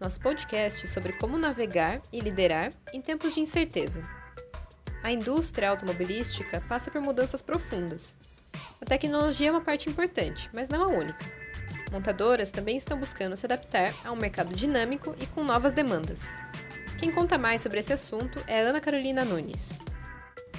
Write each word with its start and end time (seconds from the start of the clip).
nosso 0.00 0.20
podcast 0.20 0.86
sobre 0.86 1.12
como 1.14 1.36
navegar 1.36 2.00
e 2.12 2.20
liderar 2.20 2.72
em 2.92 3.02
tempos 3.02 3.34
de 3.34 3.40
incerteza. 3.40 4.02
A 5.02 5.12
indústria 5.12 5.70
automobilística 5.70 6.60
passa 6.68 6.90
por 6.90 7.00
mudanças 7.00 7.42
profundas. 7.42 8.16
A 8.80 8.84
tecnologia 8.84 9.48
é 9.48 9.50
uma 9.50 9.60
parte 9.60 9.88
importante, 9.88 10.50
mas 10.54 10.68
não 10.68 10.82
a 10.82 10.88
única. 10.88 11.24
Montadoras 11.90 12.50
também 12.50 12.76
estão 12.76 12.98
buscando 12.98 13.36
se 13.36 13.46
adaptar 13.46 13.92
a 14.04 14.12
um 14.12 14.16
mercado 14.16 14.54
dinâmico 14.54 15.14
e 15.20 15.26
com 15.26 15.42
novas 15.42 15.72
demandas. 15.72 16.30
Quem 16.98 17.10
conta 17.10 17.38
mais 17.38 17.62
sobre 17.62 17.78
esse 17.78 17.92
assunto 17.92 18.42
é 18.46 18.60
Ana 18.60 18.80
Carolina 18.80 19.24
Nunes. 19.24 19.78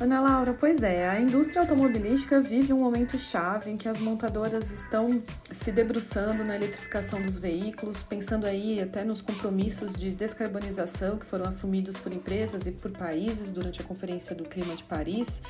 Ana 0.02 0.22
Laura, 0.22 0.56
pois 0.58 0.82
é, 0.82 1.10
a 1.10 1.20
indústria 1.20 1.62
automobilística 1.62 2.40
vive 2.40 2.72
um 2.72 2.80
momento 2.80 3.20
chave 3.20 3.70
em 3.70 3.76
que 3.76 3.90
as 3.90 4.00
montadoras 4.00 4.72
estão 4.72 5.22
se 5.52 5.74
debruçando 5.74 6.42
na 6.42 6.56
eletrificação 6.56 7.22
dos 7.22 7.36
veículos, 7.36 8.02
pensando 8.02 8.48
aí 8.48 8.82
até 8.82 9.04
nos 9.04 9.22
compromissos 9.22 9.92
de 9.98 10.12
descarbonização 10.12 11.18
que 11.18 11.26
foram 11.26 11.44
assumidos 11.44 11.98
por 11.98 12.14
empresas 12.14 12.66
e 12.66 12.72
por 12.72 12.92
países 12.92 13.52
durante 13.52 13.82
a 13.82 13.84
Conferência 13.84 14.34
do 14.34 14.46
Clima 14.46 14.74
de 14.74 14.86
Paris, 14.86 15.42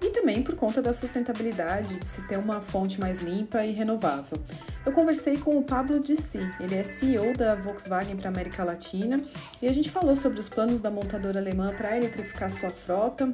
e 0.00 0.10
também 0.10 0.40
por 0.40 0.54
conta 0.54 0.80
da 0.80 0.92
sustentabilidade 0.92 1.98
de 1.98 2.06
se 2.06 2.22
ter 2.28 2.38
uma 2.38 2.60
fonte 2.60 3.00
mais 3.00 3.22
limpa 3.22 3.64
e 3.64 3.72
renovável. 3.72 4.38
Eu 4.84 4.92
conversei 4.92 5.36
com 5.36 5.58
o 5.58 5.64
Pablo 5.64 5.98
Dissi, 5.98 6.48
ele 6.60 6.76
é 6.76 6.84
CEO 6.84 7.36
da 7.36 7.56
Volkswagen 7.56 8.16
para 8.16 8.28
a 8.28 8.32
América 8.32 8.62
Latina, 8.62 9.20
e 9.60 9.66
a 9.66 9.72
gente 9.72 9.90
falou 9.90 10.14
sobre 10.14 10.38
os 10.38 10.48
planos 10.48 10.80
da 10.80 10.92
montadora 10.92 11.40
alemã 11.40 11.74
para 11.74 11.96
eletrificar 11.96 12.52
sua 12.52 12.70
frota 12.70 13.32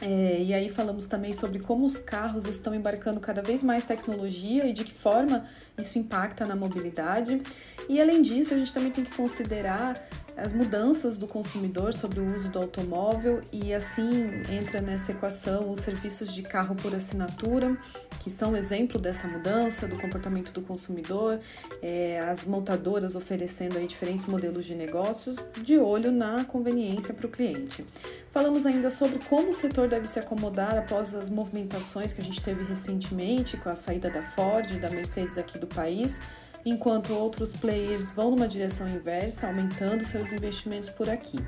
é, 0.00 0.42
e 0.42 0.52
aí 0.52 0.70
falamos 0.70 1.06
também 1.06 1.32
sobre 1.32 1.58
como 1.58 1.86
os 1.86 1.98
carros 1.98 2.46
estão 2.46 2.74
embarcando 2.74 3.18
cada 3.18 3.40
vez 3.40 3.62
mais 3.62 3.84
tecnologia 3.84 4.66
e 4.66 4.72
de 4.72 4.84
que 4.84 4.92
forma 4.92 5.44
isso 5.78 5.98
impacta 5.98 6.44
na 6.44 6.54
mobilidade. 6.54 7.40
E 7.88 8.00
além 8.00 8.20
disso, 8.20 8.52
a 8.52 8.58
gente 8.58 8.72
também 8.72 8.90
tem 8.90 9.04
que 9.04 9.14
considerar 9.16 10.06
as 10.36 10.52
mudanças 10.52 11.16
do 11.16 11.26
consumidor 11.26 11.94
sobre 11.94 12.20
o 12.20 12.34
uso 12.34 12.48
do 12.50 12.58
automóvel 12.58 13.42
e 13.50 13.72
assim 13.72 14.10
entra 14.50 14.82
nessa 14.82 15.12
equação 15.12 15.72
os 15.72 15.80
serviços 15.80 16.32
de 16.32 16.42
carro 16.42 16.74
por 16.74 16.94
assinatura, 16.94 17.76
que 18.20 18.28
são 18.28 18.54
exemplo 18.54 19.00
dessa 19.00 19.26
mudança 19.26 19.88
do 19.88 19.96
comportamento 19.96 20.52
do 20.52 20.60
consumidor, 20.60 21.40
é, 21.80 22.20
as 22.20 22.44
montadoras 22.44 23.16
oferecendo 23.16 23.78
aí 23.78 23.86
diferentes 23.86 24.26
modelos 24.26 24.66
de 24.66 24.74
negócios 24.74 25.36
de 25.62 25.78
olho 25.78 26.12
na 26.12 26.44
conveniência 26.44 27.14
para 27.14 27.26
o 27.26 27.30
cliente. 27.30 27.86
Falamos 28.30 28.66
ainda 28.66 28.90
sobre 28.90 29.18
como 29.20 29.50
o 29.50 29.54
setor 29.54 29.88
deve 29.88 30.06
se 30.06 30.18
acomodar 30.18 30.76
após 30.76 31.14
as 31.14 31.30
movimentações 31.30 32.12
que 32.12 32.20
a 32.20 32.24
gente 32.24 32.42
teve 32.42 32.62
recentemente 32.62 33.56
com 33.56 33.70
a 33.70 33.76
saída 33.76 34.10
da 34.10 34.22
Ford 34.22 34.78
da 34.78 34.90
Mercedes 34.90 35.38
aqui 35.38 35.58
do 35.58 35.66
país 35.66 36.20
enquanto 36.66 37.14
outros 37.14 37.52
players 37.52 38.10
vão 38.10 38.32
numa 38.32 38.48
direção 38.48 38.88
inversa, 38.88 39.46
aumentando 39.46 40.04
seus 40.04 40.32
investimentos 40.32 40.90
por 40.90 41.08
aqui. 41.08 41.38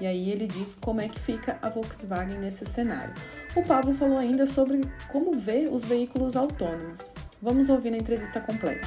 E 0.00 0.06
aí 0.06 0.30
ele 0.30 0.46
diz 0.46 0.76
como 0.76 1.00
é 1.00 1.08
que 1.08 1.18
fica 1.18 1.58
a 1.60 1.68
Volkswagen 1.68 2.38
nesse 2.38 2.64
cenário. 2.64 3.12
O 3.56 3.62
Pablo 3.64 3.92
falou 3.92 4.16
ainda 4.16 4.46
sobre 4.46 4.82
como 5.10 5.34
vê 5.34 5.68
os 5.70 5.84
veículos 5.84 6.36
autônomos. 6.36 7.10
Vamos 7.42 7.68
ouvir 7.68 7.90
na 7.90 7.98
entrevista 7.98 8.40
completa. 8.40 8.86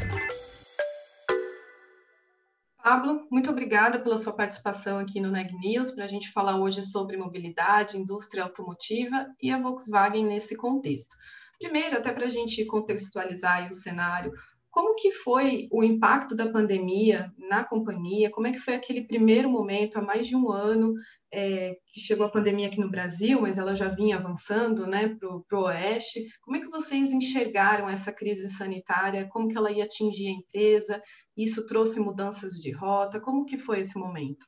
Pablo, 2.82 3.28
muito 3.30 3.52
obrigada 3.52 4.00
pela 4.00 4.18
sua 4.18 4.34
participação 4.34 4.98
aqui 4.98 5.20
no 5.20 5.30
Neg 5.30 5.52
News 5.60 5.92
para 5.92 6.06
a 6.06 6.08
gente 6.08 6.32
falar 6.32 6.58
hoje 6.58 6.82
sobre 6.82 7.18
mobilidade, 7.18 7.98
indústria 7.98 8.44
automotiva 8.44 9.28
e 9.42 9.52
a 9.52 9.62
Volkswagen 9.62 10.26
nesse 10.26 10.56
contexto. 10.56 11.16
Primeiro, 11.60 11.98
até 11.98 12.12
para 12.12 12.26
a 12.26 12.30
gente 12.30 12.66
contextualizar 12.66 13.70
o 13.70 13.74
cenário, 13.74 14.32
como 14.72 14.96
que 14.96 15.12
foi 15.12 15.68
o 15.70 15.84
impacto 15.84 16.34
da 16.34 16.50
pandemia 16.50 17.30
na 17.38 17.62
companhia? 17.62 18.32
Como 18.32 18.48
é 18.48 18.54
que 18.54 18.58
foi 18.58 18.74
aquele 18.74 19.06
primeiro 19.06 19.50
momento, 19.50 19.98
há 19.98 20.02
mais 20.02 20.26
de 20.26 20.36
um 20.36 20.50
ano, 20.50 20.94
é, 21.30 21.76
que 21.88 22.00
chegou 22.00 22.26
a 22.26 22.32
pandemia 22.32 22.68
aqui 22.68 22.80
no 22.80 22.90
Brasil, 22.90 23.42
mas 23.42 23.58
ela 23.58 23.76
já 23.76 23.90
vinha 23.90 24.16
avançando 24.16 24.88
né, 24.88 25.10
para 25.10 25.60
o 25.60 25.64
Oeste? 25.64 26.26
Como 26.42 26.56
é 26.56 26.62
que 26.62 26.70
vocês 26.70 27.12
enxergaram 27.12 27.90
essa 27.90 28.14
crise 28.14 28.50
sanitária? 28.50 29.28
Como 29.28 29.50
que 29.50 29.58
ela 29.58 29.70
ia 29.70 29.84
atingir 29.84 30.28
a 30.28 30.32
empresa? 30.32 31.04
Isso 31.36 31.68
trouxe 31.68 32.00
mudanças 32.00 32.54
de 32.54 32.72
rota? 32.72 33.20
Como 33.20 33.46
que 33.46 33.60
foi 33.60 33.82
esse 33.82 34.00
momento? 34.00 34.46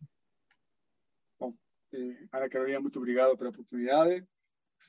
Bom, 1.37 1.53
eh, 1.93 2.27
Ana 2.31 2.49
Carolina, 2.49 2.79
muito 2.79 2.97
obrigado 2.97 3.37
pela 3.37 3.49
oportunidade. 3.49 4.25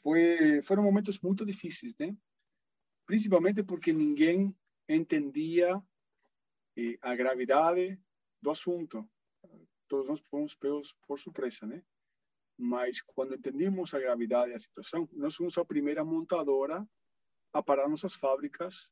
Foi, 0.00 0.62
foram 0.62 0.84
momentos 0.84 1.18
muito 1.20 1.44
difíceis, 1.44 1.92
né? 1.98 2.16
Principalmente 3.04 3.64
porque 3.64 3.92
ninguém 3.92 4.54
entendia 4.88 5.82
eh, 6.76 6.98
a 7.00 7.14
gravidade 7.14 7.98
do 8.40 8.50
assunto. 8.50 9.08
Todos 9.88 10.08
nós 10.08 10.20
fomos 10.20 10.54
pegos 10.54 10.94
por 11.06 11.18
surpresa, 11.18 11.66
né? 11.66 11.82
Mas 12.56 13.00
quando 13.02 13.34
entendimos 13.34 13.94
a 13.94 13.98
gravidade 13.98 14.52
da 14.52 14.58
situação, 14.58 15.08
nós 15.12 15.34
fomos 15.34 15.58
a 15.58 15.64
primeira 15.64 16.04
montadora 16.04 16.86
a 17.52 17.62
parar 17.62 17.88
nossas 17.88 18.14
fábricas 18.14 18.90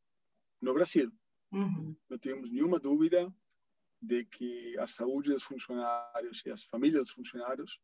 no 0.60 0.74
Brasil. 0.74 1.12
Uhum. 1.52 1.96
Não 2.08 2.18
tivemos 2.18 2.50
nenhuma 2.50 2.78
dúvida 2.78 3.32
de 4.00 4.24
que 4.24 4.76
a 4.78 4.86
saúde 4.86 5.30
dos 5.30 5.44
funcionários 5.44 6.42
e 6.44 6.50
as 6.50 6.64
famílias 6.64 7.02
dos 7.02 7.10
funcionários 7.12 7.80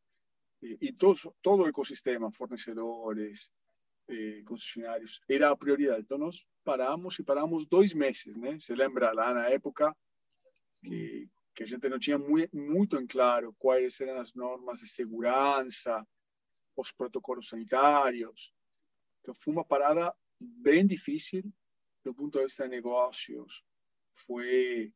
e, 0.61 0.77
e 0.81 0.93
todos, 0.93 1.29
todo 1.43 1.63
o 1.63 1.69
ecossistema, 1.69 2.33
fornecedores, 2.33 3.53
eh, 4.09 4.43
concessionários, 4.45 5.21
era 5.29 5.51
a 5.51 5.57
prioridade. 5.57 6.03
Então, 6.03 6.19
nós 6.19 6.47
paramos 6.65 7.19
e 7.19 7.23
paramos 7.23 7.67
dois 7.67 7.93
meses, 7.93 8.37
né? 8.37 8.59
Se 8.59 8.75
lembra 8.75 9.13
lá 9.13 9.35
na 9.35 9.49
época 9.49 9.95
que, 10.81 11.29
que 11.55 11.63
a 11.63 11.67
gente 11.67 11.89
não 11.89 11.99
tinha 11.99 12.19
muito, 12.19 12.57
muito 12.57 12.97
em 12.99 13.07
claro 13.07 13.55
quais 13.59 14.01
eram 14.01 14.21
as 14.21 14.35
normas 14.35 14.81
de 14.81 14.89
segurança, 14.89 16.07
os 16.77 16.93
protocolos 16.93 17.49
sanitários. 17.49 18.53
Então, 19.21 19.35
foi 19.35 19.53
uma 19.53 19.65
parada 19.65 20.15
bem 20.41 20.87
difícil 20.87 21.43
do 22.05 22.15
ponto 22.15 22.39
de 22.39 22.45
vista 22.45 22.65
de 22.65 22.71
negócios. 22.71 23.63
Foi 24.15 24.93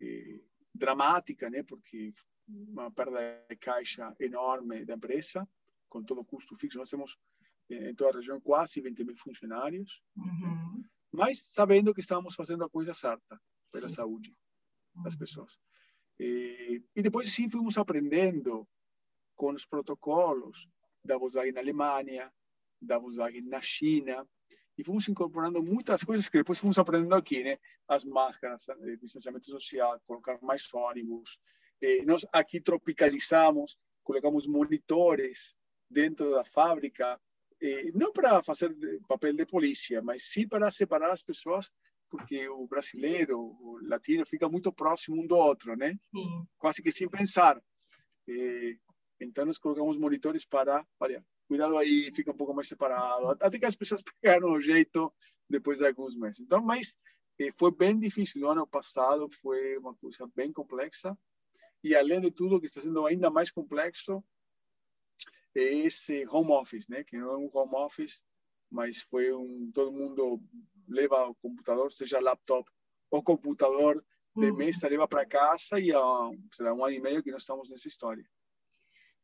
eh, 0.00 0.40
dramática, 0.74 1.50
né? 1.50 1.62
Porque 1.62 2.12
uma 2.48 2.90
perda 2.90 3.44
de 3.48 3.56
caixa 3.56 4.14
enorme 4.20 4.84
da 4.84 4.94
empresa, 4.94 5.48
com 5.88 6.02
todo 6.02 6.20
o 6.20 6.24
custo 6.24 6.56
fixo. 6.56 6.78
Nós 6.78 6.90
temos 6.90 7.18
em 7.70 7.94
toda 7.94 8.10
a 8.10 8.16
região 8.16 8.40
quase 8.40 8.80
20 8.80 9.04
mil 9.04 9.16
funcionários, 9.16 10.02
uhum. 10.16 10.84
mas 11.12 11.38
sabendo 11.40 11.94
que 11.94 12.00
estávamos 12.00 12.34
fazendo 12.34 12.64
a 12.64 12.70
coisa 12.70 12.92
certa 12.92 13.40
pela 13.72 13.88
sim. 13.88 13.94
saúde 13.96 14.34
das 15.02 15.16
pessoas. 15.16 15.58
E, 16.18 16.82
e, 16.94 17.02
depois 17.02 17.32
sim 17.32 17.50
fomos 17.50 17.76
aprendendo 17.76 18.68
com 19.34 19.50
os 19.52 19.66
protocolos 19.66 20.68
da 21.04 21.18
Volkswagen 21.18 21.52
na 21.52 21.60
Alemanha, 21.60 22.32
da 22.80 22.98
Volkswagen 22.98 23.42
na 23.42 23.60
China, 23.60 24.26
e 24.76 24.84
fomos 24.84 25.08
incorporando 25.08 25.62
muitas 25.62 26.02
coisas 26.04 26.28
que 26.28 26.38
depois 26.38 26.58
fomos 26.58 26.78
aprendendo 26.78 27.14
aqui, 27.14 27.42
né? 27.42 27.58
As 27.88 28.04
máscaras, 28.04 28.68
eh, 28.68 28.96
distanciamento 28.96 29.46
social, 29.46 30.00
colocar 30.06 30.38
mais 30.42 30.72
ônibus. 30.72 31.38
Eh, 31.80 32.04
nós 32.04 32.26
aqui 32.32 32.60
tropicalizamos, 32.60 33.76
colocamos 34.02 34.46
monitores 34.46 35.56
dentro 35.88 36.30
da 36.32 36.44
fábrica 36.44 37.20
eh, 37.64 37.90
não 37.94 38.12
para 38.12 38.42
fazer 38.42 38.76
papel 39.08 39.34
de 39.34 39.46
polícia, 39.46 40.02
mas 40.02 40.24
sim 40.24 40.46
para 40.46 40.70
separar 40.70 41.10
as 41.10 41.22
pessoas, 41.22 41.72
porque 42.10 42.46
o 42.46 42.66
brasileiro, 42.66 43.38
o 43.40 43.78
latino, 43.82 44.26
fica 44.26 44.46
muito 44.50 44.70
próximo 44.70 45.22
um 45.22 45.26
do 45.26 45.36
outro, 45.36 45.74
né? 45.74 45.96
Sim. 46.14 46.46
Quase 46.58 46.82
que 46.82 46.92
sem 46.92 47.08
pensar. 47.08 47.58
Eh, 48.28 48.76
então, 49.18 49.46
nós 49.46 49.56
colocamos 49.56 49.96
monitores 49.96 50.44
para, 50.44 50.86
olha, 51.00 51.24
cuidado 51.48 51.78
aí, 51.78 52.12
fica 52.14 52.32
um 52.32 52.36
pouco 52.36 52.52
mais 52.52 52.68
separado, 52.68 53.30
até 53.40 53.58
que 53.58 53.64
as 53.64 53.76
pessoas 53.76 54.02
pegaram 54.20 54.52
o 54.52 54.60
jeito 54.60 55.10
depois 55.48 55.78
de 55.78 55.86
alguns 55.86 56.14
meses. 56.14 56.40
Então, 56.40 56.60
mas 56.62 56.94
eh, 57.40 57.50
foi 57.52 57.74
bem 57.74 57.98
difícil. 57.98 58.42
No 58.42 58.50
ano 58.50 58.66
passado 58.66 59.26
foi 59.40 59.78
uma 59.78 59.94
coisa 59.94 60.28
bem 60.36 60.52
complexa. 60.52 61.16
E, 61.82 61.94
além 61.94 62.20
de 62.20 62.30
tudo, 62.30 62.60
que 62.60 62.66
está 62.66 62.80
sendo 62.80 63.06
ainda 63.06 63.30
mais 63.30 63.50
complexo, 63.50 64.22
esse 65.54 66.26
home 66.26 66.52
office, 66.52 66.88
né? 66.88 67.04
Que 67.04 67.16
não 67.16 67.30
é 67.30 67.36
um 67.36 67.48
home 67.52 67.74
office, 67.74 68.22
mas 68.70 69.00
foi 69.00 69.32
um 69.32 69.70
todo 69.72 69.92
mundo 69.92 70.40
leva 70.88 71.28
o 71.28 71.34
computador, 71.34 71.90
seja 71.92 72.20
laptop 72.20 72.70
ou 73.10 73.22
computador 73.22 74.04
de 74.36 74.50
uhum. 74.50 74.56
mesa, 74.56 74.88
leva 74.88 75.06
para 75.06 75.24
casa 75.24 75.78
e 75.78 75.92
há 75.92 76.30
sei 76.52 76.66
lá, 76.66 76.74
um 76.74 76.84
ano 76.84 76.94
e 76.94 77.00
meio 77.00 77.22
que 77.22 77.30
nós 77.30 77.42
estamos 77.42 77.70
nessa 77.70 77.88
história. 77.88 78.24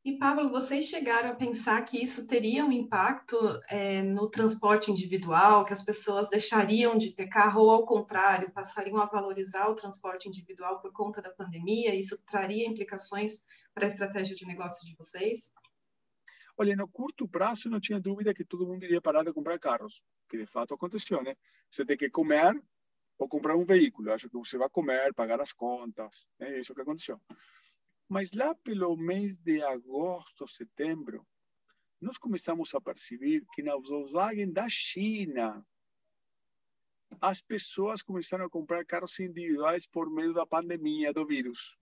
E, 0.03 0.17
Pablo, 0.17 0.49
vocês 0.49 0.87
chegaram 0.87 1.29
a 1.29 1.35
pensar 1.35 1.85
que 1.85 2.03
isso 2.03 2.27
teria 2.27 2.65
um 2.65 2.73
impacto 2.73 3.37
é, 3.69 4.01
no 4.01 4.31
transporte 4.31 4.91
individual, 4.91 5.63
que 5.63 5.75
as 5.75 5.83
pessoas 5.83 6.27
deixariam 6.27 6.97
de 6.97 7.13
ter 7.13 7.27
carro 7.27 7.65
ou, 7.65 7.71
ao 7.71 7.85
contrário, 7.85 8.51
passariam 8.51 8.97
a 8.97 9.05
valorizar 9.05 9.69
o 9.69 9.75
transporte 9.75 10.27
individual 10.27 10.81
por 10.81 10.91
conta 10.91 11.21
da 11.21 11.29
pandemia? 11.29 11.95
Isso 11.95 12.17
traria 12.25 12.67
implicações 12.67 13.45
para 13.75 13.85
a 13.85 13.89
estratégia 13.89 14.35
de 14.35 14.47
negócio 14.47 14.87
de 14.87 14.97
vocês? 14.97 15.51
Olha, 16.61 16.77
no 16.77 16.87
curto 16.87 17.27
prazo 17.27 17.71
não 17.71 17.81
tinha 17.81 17.99
dúvida 17.99 18.35
que 18.35 18.45
todo 18.45 18.67
mundo 18.67 18.85
iria 18.85 19.01
parar 19.01 19.25
de 19.25 19.33
comprar 19.33 19.59
carros, 19.59 20.05
que 20.29 20.37
de 20.37 20.45
fato 20.45 20.75
aconteceu, 20.75 21.23
né? 21.23 21.35
Você 21.71 21.87
tem 21.87 21.97
que 21.97 22.11
comer 22.11 22.55
ou 23.19 23.27
comprar 23.27 23.57
um 23.57 23.65
veículo. 23.65 24.13
Acho 24.13 24.29
que 24.29 24.37
você 24.37 24.59
vai 24.59 24.69
comer, 24.69 25.15
pagar 25.15 25.41
as 25.41 25.55
contas, 25.55 26.27
é 26.39 26.61
isso 26.61 26.75
que 26.75 26.83
aconteceu. 26.83 27.19
Mas 28.07 28.35
lá 28.35 28.55
pelo 28.57 28.95
mês 28.95 29.39
de 29.39 29.63
agosto, 29.63 30.47
setembro, 30.47 31.27
nós 31.99 32.19
começamos 32.19 32.75
a 32.75 32.81
perceber 32.83 33.43
que 33.55 33.63
na 33.63 33.73
Volkswagen 33.77 34.53
da 34.53 34.69
China, 34.69 35.67
as 37.23 37.41
pessoas 37.41 38.03
começaram 38.03 38.45
a 38.45 38.51
comprar 38.51 38.85
carros 38.85 39.19
individuais 39.19 39.87
por 39.87 40.11
meio 40.11 40.35
da 40.35 40.45
pandemia 40.45 41.11
do 41.11 41.27
vírus. 41.27 41.79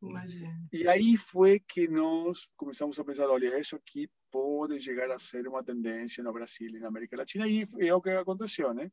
Imagina. 0.00 0.68
E 0.72 0.86
aí 0.86 1.16
foi 1.16 1.58
que 1.58 1.88
nós 1.88 2.48
começamos 2.56 2.98
a 3.00 3.04
pensar, 3.04 3.28
olha, 3.28 3.58
isso 3.58 3.76
aqui 3.76 4.08
pode 4.30 4.78
chegar 4.80 5.10
a 5.10 5.18
ser 5.18 5.48
uma 5.48 5.64
tendência 5.64 6.22
no 6.22 6.32
Brasil 6.32 6.68
e 6.68 6.78
na 6.78 6.88
América 6.88 7.16
Latina, 7.16 7.48
e 7.48 7.66
é 7.80 7.94
o 7.94 8.00
que 8.00 8.10
aconteceu, 8.10 8.72
né? 8.72 8.90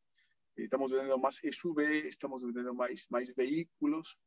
Estamos 0.57 0.91
vendendo 0.91 1.19
mais 1.19 1.41
SUV, 1.51 2.07
estamos 2.07 2.41
vendendo 2.41 2.73
mais 2.73 3.07
mais 3.09 3.31
veículos, 3.33 4.17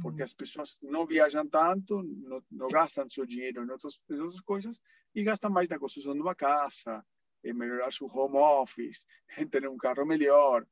porque 0.00 0.22
as 0.22 0.32
pessoas 0.32 0.78
não 0.82 1.06
viajam 1.06 1.46
tanto, 1.46 2.02
não, 2.02 2.42
não 2.50 2.68
gastam 2.68 3.08
seu 3.10 3.26
dinheiro 3.26 3.64
em 3.64 3.70
outras, 3.70 4.00
em 4.10 4.18
outras 4.18 4.40
coisas 4.40 4.80
e 5.14 5.22
gastam 5.22 5.50
mais 5.50 5.68
na 5.68 5.78
construção 5.78 6.14
de 6.14 6.20
uma 6.20 6.34
casa, 6.34 7.04
em 7.44 7.52
melhorar 7.52 7.92
seu 7.92 8.06
home 8.06 8.36
office, 8.36 9.04
em 9.36 9.46
ter 9.46 9.68
um 9.68 9.76
carro 9.76 10.06
melhor. 10.06 10.66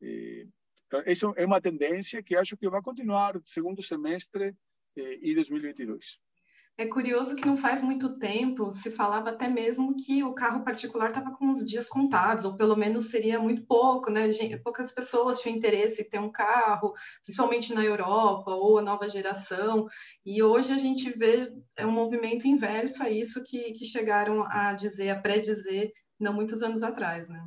E, 0.00 0.46
então, 0.86 1.02
isso 1.06 1.32
é 1.36 1.44
uma 1.44 1.60
tendência 1.60 2.22
que 2.22 2.36
acho 2.36 2.56
que 2.56 2.68
vai 2.68 2.82
continuar 2.82 3.34
no 3.34 3.44
segundo 3.44 3.82
semestre 3.82 4.44
eh, 4.44 4.54
e 5.00 5.34
2022. 5.34 6.18
É 6.80 6.86
curioso 6.86 7.34
que 7.34 7.44
não 7.44 7.56
faz 7.56 7.82
muito 7.82 8.20
tempo 8.20 8.70
se 8.70 8.92
falava 8.92 9.30
até 9.30 9.48
mesmo 9.48 9.96
que 9.96 10.22
o 10.22 10.32
carro 10.32 10.62
particular 10.62 11.08
estava 11.08 11.32
com 11.36 11.50
os 11.50 11.66
dias 11.66 11.88
contados, 11.88 12.44
ou 12.44 12.56
pelo 12.56 12.76
menos 12.76 13.06
seria 13.06 13.40
muito 13.40 13.66
pouco, 13.66 14.12
né? 14.12 14.28
Poucas 14.62 14.92
pessoas 14.92 15.40
tinham 15.40 15.56
interesse 15.56 16.02
em 16.02 16.08
ter 16.08 16.20
um 16.20 16.30
carro, 16.30 16.94
principalmente 17.24 17.74
na 17.74 17.84
Europa 17.84 18.52
ou 18.52 18.78
a 18.78 18.82
nova 18.82 19.08
geração. 19.08 19.88
E 20.24 20.40
hoje 20.40 20.72
a 20.72 20.78
gente 20.78 21.10
vê 21.18 21.52
é 21.76 21.84
um 21.84 21.90
movimento 21.90 22.46
inverso 22.46 23.02
a 23.02 23.10
isso 23.10 23.42
que, 23.42 23.72
que 23.72 23.84
chegaram 23.84 24.44
a 24.48 24.72
dizer, 24.72 25.10
a 25.10 25.20
pré-dizer, 25.20 25.90
não 26.16 26.32
muitos 26.32 26.62
anos 26.62 26.84
atrás, 26.84 27.28
né? 27.28 27.44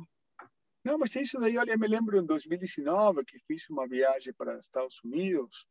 Não, 0.84 0.98
mas 0.98 1.16
isso 1.16 1.40
daí, 1.40 1.56
olha, 1.56 1.72
eu 1.72 1.78
me 1.78 1.88
lembro 1.88 2.18
em 2.18 2.26
2019 2.26 3.24
que 3.24 3.38
fiz 3.46 3.66
uma 3.70 3.88
viagem 3.88 4.34
para 4.34 4.58
Estados 4.58 5.00
Unidos 5.02 5.64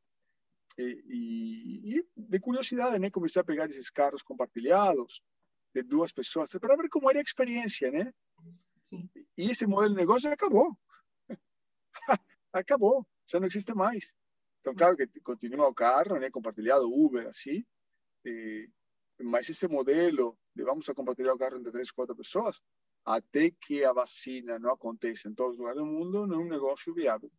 e, 0.77 1.97
e, 1.97 2.05
de 2.15 2.39
curiosidade, 2.39 2.99
né, 2.99 3.09
comecei 3.09 3.41
a 3.41 3.45
pegar 3.45 3.67
esses 3.67 3.89
carros 3.89 4.23
compartilhados 4.23 5.21
de 5.73 5.83
duas 5.83 6.11
pessoas 6.11 6.49
para 6.51 6.75
ver 6.75 6.89
como 6.89 7.09
era 7.09 7.19
a 7.19 7.21
experiência, 7.21 7.91
né? 7.91 8.13
Sim. 8.83 9.09
E 9.37 9.51
esse 9.51 9.65
modelo 9.65 9.93
de 9.93 9.99
negócio 9.99 10.31
acabou. 10.31 10.77
acabou, 12.53 13.05
já 13.27 13.39
não 13.39 13.47
existe 13.47 13.73
mais. 13.73 14.13
Então, 14.61 14.75
claro 14.75 14.95
que 14.95 15.07
continua 15.21 15.67
o 15.67 15.73
carro, 15.73 16.19
né, 16.19 16.29
compartilhado, 16.29 16.91
Uber, 16.91 17.27
assim, 17.27 17.65
e, 18.25 18.69
mas 19.19 19.49
esse 19.49 19.67
modelo 19.67 20.37
de 20.55 20.63
vamos 20.63 20.87
a 20.89 20.93
compartilhar 20.93 21.33
o 21.33 21.37
carro 21.37 21.57
entre 21.57 21.71
três, 21.71 21.91
quatro 21.91 22.15
pessoas, 22.15 22.61
até 23.05 23.51
que 23.51 23.83
a 23.83 23.93
vacina 23.93 24.59
não 24.59 24.71
aconteça 24.73 25.27
em 25.27 25.33
todos 25.33 25.53
os 25.53 25.59
lugares 25.59 25.79
do 25.79 25.85
mundo, 25.85 26.27
não 26.27 26.41
é 26.41 26.43
um 26.43 26.49
negócio 26.49 26.93
viável. 26.93 27.31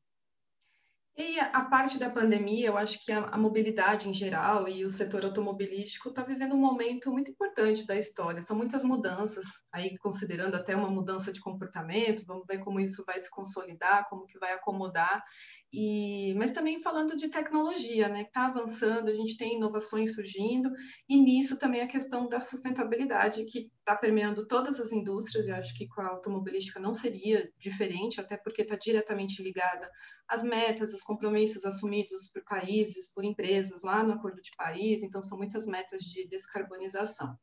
E 1.15 1.39
a 1.39 1.65
parte 1.67 1.99
da 1.99 2.09
pandemia, 2.09 2.69
eu 2.69 2.77
acho 2.79 3.05
que 3.05 3.13
a, 3.13 3.27
a 3.27 3.37
mobilidade 3.37 4.09
em 4.09 4.15
geral 4.15 4.67
e 4.67 4.83
o 4.83 4.91
setor 4.91 5.23
automobilístico 5.25 6.09
está 6.09 6.23
vivendo 6.23 6.55
um 6.55 6.59
momento 6.59 7.13
muito 7.13 7.31
importante 7.31 7.87
da 7.87 7.95
história. 7.95 8.41
São 8.41 8.57
muitas 8.57 8.83
mudanças, 8.83 9.45
aí 9.71 9.99
considerando 9.99 10.55
até 10.55 10.75
uma 10.75 10.89
mudança 10.89 11.31
de 11.31 11.39
comportamento. 11.39 12.25
Vamos 12.27 12.47
ver 12.49 12.61
como 12.61 12.81
isso 12.81 13.05
vai 13.07 13.21
se 13.21 13.31
consolidar, 13.31 14.09
como 14.09 14.25
que 14.25 14.39
vai 14.39 14.55
acomodar. 14.55 15.23
E, 15.71 16.35
mas 16.35 16.53
também 16.53 16.83
falando 16.83 17.15
de 17.15 17.29
tecnologia, 17.29 18.09
né, 18.09 18.23
está 18.23 18.47
avançando, 18.47 19.11
a 19.11 19.15
gente 19.15 19.37
tem 19.39 19.57
inovações 19.57 20.15
surgindo, 20.15 20.71
e 21.09 21.17
nisso 21.17 21.59
também 21.59 21.81
a 21.81 21.87
questão 21.87 22.29
da 22.29 22.41
sustentabilidade, 22.41 23.47
que 23.47 23.71
está 23.79 23.97
permeando 23.97 24.47
todas 24.47 24.79
as 24.79 24.93
indústrias, 24.93 25.47
e 25.47 25.51
acho 25.51 25.75
que 25.75 25.89
com 25.89 26.03
a 26.03 26.09
automobilística 26.09 26.79
não 26.79 26.93
seria 26.93 27.51
diferente, 27.59 28.21
até 28.21 28.37
porque 28.37 28.63
está 28.63 28.77
diretamente 28.77 29.43
ligada 29.43 29.91
às 30.33 30.43
metas, 30.43 30.95
os 30.95 31.03
compromissos 31.03 31.67
assumidos 31.67 32.27
por 32.33 32.43
países, 32.45 33.13
por 33.13 33.23
empresas 33.23 33.83
lá 33.83 34.03
no 34.03 34.15
Acordo 34.15 34.41
de 34.41 34.51
Paris, 34.57 35.03
então 35.03 35.23
são 35.23 35.37
muitas 35.37 35.67
metas 35.67 36.05
de 36.05 36.27
descarbonização. 36.27 37.37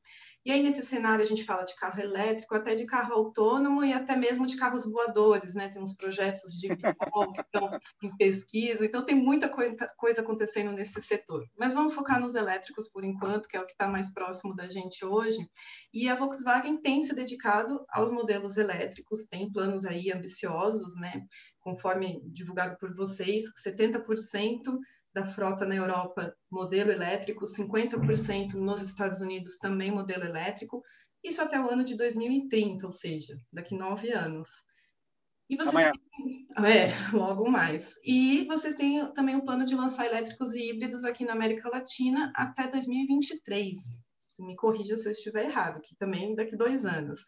E 0.49 0.51
aí, 0.51 0.63
nesse 0.63 0.81
cenário, 0.81 1.21
a 1.21 1.27
gente 1.27 1.45
fala 1.45 1.61
de 1.61 1.75
carro 1.75 2.01
elétrico, 2.01 2.55
até 2.55 2.73
de 2.73 2.83
carro 2.83 3.13
autônomo 3.13 3.85
e 3.85 3.93
até 3.93 4.15
mesmo 4.15 4.47
de 4.47 4.57
carros 4.57 4.83
voadores, 4.83 5.53
né? 5.53 5.69
Tem 5.69 5.79
uns 5.79 5.95
projetos 5.95 6.53
de 6.53 6.75
que 6.75 6.87
estão 6.87 7.79
em 8.01 8.17
pesquisa, 8.17 8.83
então 8.83 9.05
tem 9.05 9.13
muita 9.13 9.47
coisa 9.47 10.21
acontecendo 10.21 10.71
nesse 10.71 10.99
setor. 11.01 11.45
Mas 11.55 11.71
vamos 11.75 11.93
focar 11.93 12.19
nos 12.19 12.33
elétricos 12.33 12.89
por 12.89 13.03
enquanto, 13.03 13.47
que 13.47 13.55
é 13.55 13.61
o 13.61 13.65
que 13.67 13.73
está 13.73 13.87
mais 13.87 14.11
próximo 14.11 14.55
da 14.55 14.67
gente 14.67 15.05
hoje. 15.05 15.47
E 15.93 16.09
a 16.09 16.15
Volkswagen 16.15 16.81
tem 16.81 17.03
se 17.03 17.13
dedicado 17.13 17.85
aos 17.87 18.09
modelos 18.09 18.57
elétricos, 18.57 19.27
tem 19.27 19.51
planos 19.51 19.85
aí 19.85 20.11
ambiciosos, 20.11 20.95
né? 20.95 21.27
Conforme 21.59 22.23
divulgado 22.25 22.75
por 22.79 22.91
vocês, 22.95 23.43
70% 23.63 24.79
da 25.19 25.27
frota 25.27 25.65
na 25.65 25.75
Europa 25.75 26.33
modelo 26.49 26.91
elétrico, 26.91 27.45
50% 27.45 28.53
nos 28.53 28.81
Estados 28.81 29.19
Unidos 29.19 29.57
também 29.57 29.91
modelo 29.91 30.23
elétrico, 30.23 30.81
isso 31.23 31.41
até 31.41 31.59
o 31.59 31.69
ano 31.69 31.83
de 31.83 31.95
2030, 31.95 32.85
ou 32.85 32.91
seja, 32.91 33.37
daqui 33.51 33.75
nove 33.75 34.11
anos. 34.11 34.47
E 35.49 35.57
vocês 35.57 35.69
Amanhã. 35.69 35.91
Têm... 35.91 36.47
É, 36.65 36.93
logo 37.11 37.49
mais. 37.49 37.95
E 38.03 38.45
vocês 38.45 38.75
têm 38.75 39.05
também 39.13 39.35
o 39.35 39.43
plano 39.43 39.65
de 39.65 39.75
lançar 39.75 40.05
elétricos 40.05 40.53
e 40.53 40.69
híbridos 40.69 41.03
aqui 41.03 41.25
na 41.25 41.33
América 41.33 41.69
Latina 41.69 42.31
até 42.35 42.67
2023. 42.67 43.77
Se 44.21 44.45
me 44.45 44.55
corrija 44.55 44.95
se 44.95 45.07
eu 45.07 45.11
estiver 45.11 45.45
errado, 45.45 45.81
que 45.81 45.95
também 45.97 46.35
daqui 46.35 46.55
dois 46.55 46.85
anos. 46.85 47.25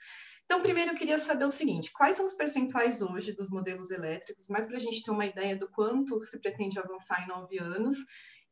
Então, 0.52 0.62
primeiro 0.62 0.92
eu 0.92 0.98
queria 0.98 1.18
saber 1.18 1.46
o 1.46 1.50
seguinte: 1.50 1.94
quais 1.94 2.18
são 2.18 2.26
os 2.26 2.34
percentuais 2.34 3.02
hoje 3.02 3.32
dos 3.32 3.50
modelos 3.50 3.90
elétricos, 3.90 4.50
mais 4.50 4.68
para 4.68 4.76
a 4.76 4.80
gente 4.82 5.02
ter 5.02 5.10
uma 5.10 5.26
ideia 5.26 5.56
do 5.56 5.70
quanto 5.70 6.26
se 6.26 6.38
pretende 6.42 6.78
avançar 6.78 7.24
em 7.24 7.28
nove 7.30 7.58
anos, 7.58 7.96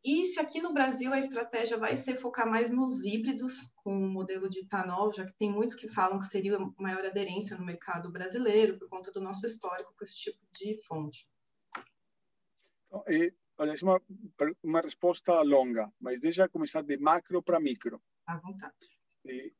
e 0.02 0.26
se 0.26 0.40
aqui 0.40 0.62
no 0.62 0.74
Brasil 0.74 1.12
a 1.12 1.20
estratégia 1.20 1.78
vai 1.78 1.98
ser 1.98 2.16
focar 2.16 2.50
mais 2.50 2.72
nos 2.72 3.04
híbridos, 3.04 3.74
com 3.84 3.92
o 3.94 4.10
modelo 4.10 4.50
de 4.50 4.60
etanol, 4.60 5.12
já 5.12 5.26
que 5.26 5.38
tem 5.38 5.52
muitos 5.52 5.76
que 5.76 5.90
falam 5.90 6.20
que 6.20 6.28
seria 6.28 6.58
maior 6.78 7.04
aderência 7.06 7.58
no 7.58 7.66
mercado 7.66 8.10
brasileiro, 8.10 8.80
por 8.80 8.88
conta 8.88 9.12
do 9.12 9.20
nosso 9.20 9.46
histórico 9.46 9.94
com 9.98 10.06
esse 10.06 10.16
tipo 10.16 10.40
de 10.54 10.80
fonte. 10.88 11.30
É, 13.08 13.34
olha, 13.58 13.74
é 13.74 13.84
uma, 13.84 14.02
uma 14.64 14.80
resposta 14.80 15.42
longa, 15.42 15.92
mas 16.00 16.22
deixa 16.22 16.48
começar 16.48 16.82
de 16.82 16.96
macro 16.96 17.44
para 17.44 17.60
micro. 17.60 18.02
À 18.26 18.38
vontade. 18.38 18.88
É, 19.28 19.52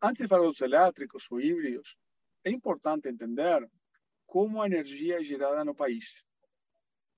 antes 0.00 0.22
de 0.22 0.28
falar 0.28 0.46
dos 0.46 0.60
elétricos 0.60 1.30
ou 1.30 1.40
híbridos, 1.40 1.96
é 2.44 2.50
importante 2.50 3.08
entender 3.08 3.68
como 4.26 4.60
a 4.60 4.66
energia 4.66 5.20
é 5.20 5.22
gerada 5.22 5.64
no 5.64 5.74
país, 5.74 6.24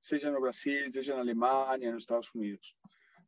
seja 0.00 0.30
no 0.30 0.40
Brasil, 0.40 0.90
seja 0.90 1.14
na 1.14 1.20
Alemanha, 1.20 1.92
nos 1.92 2.04
Estados 2.04 2.34
Unidos. 2.34 2.76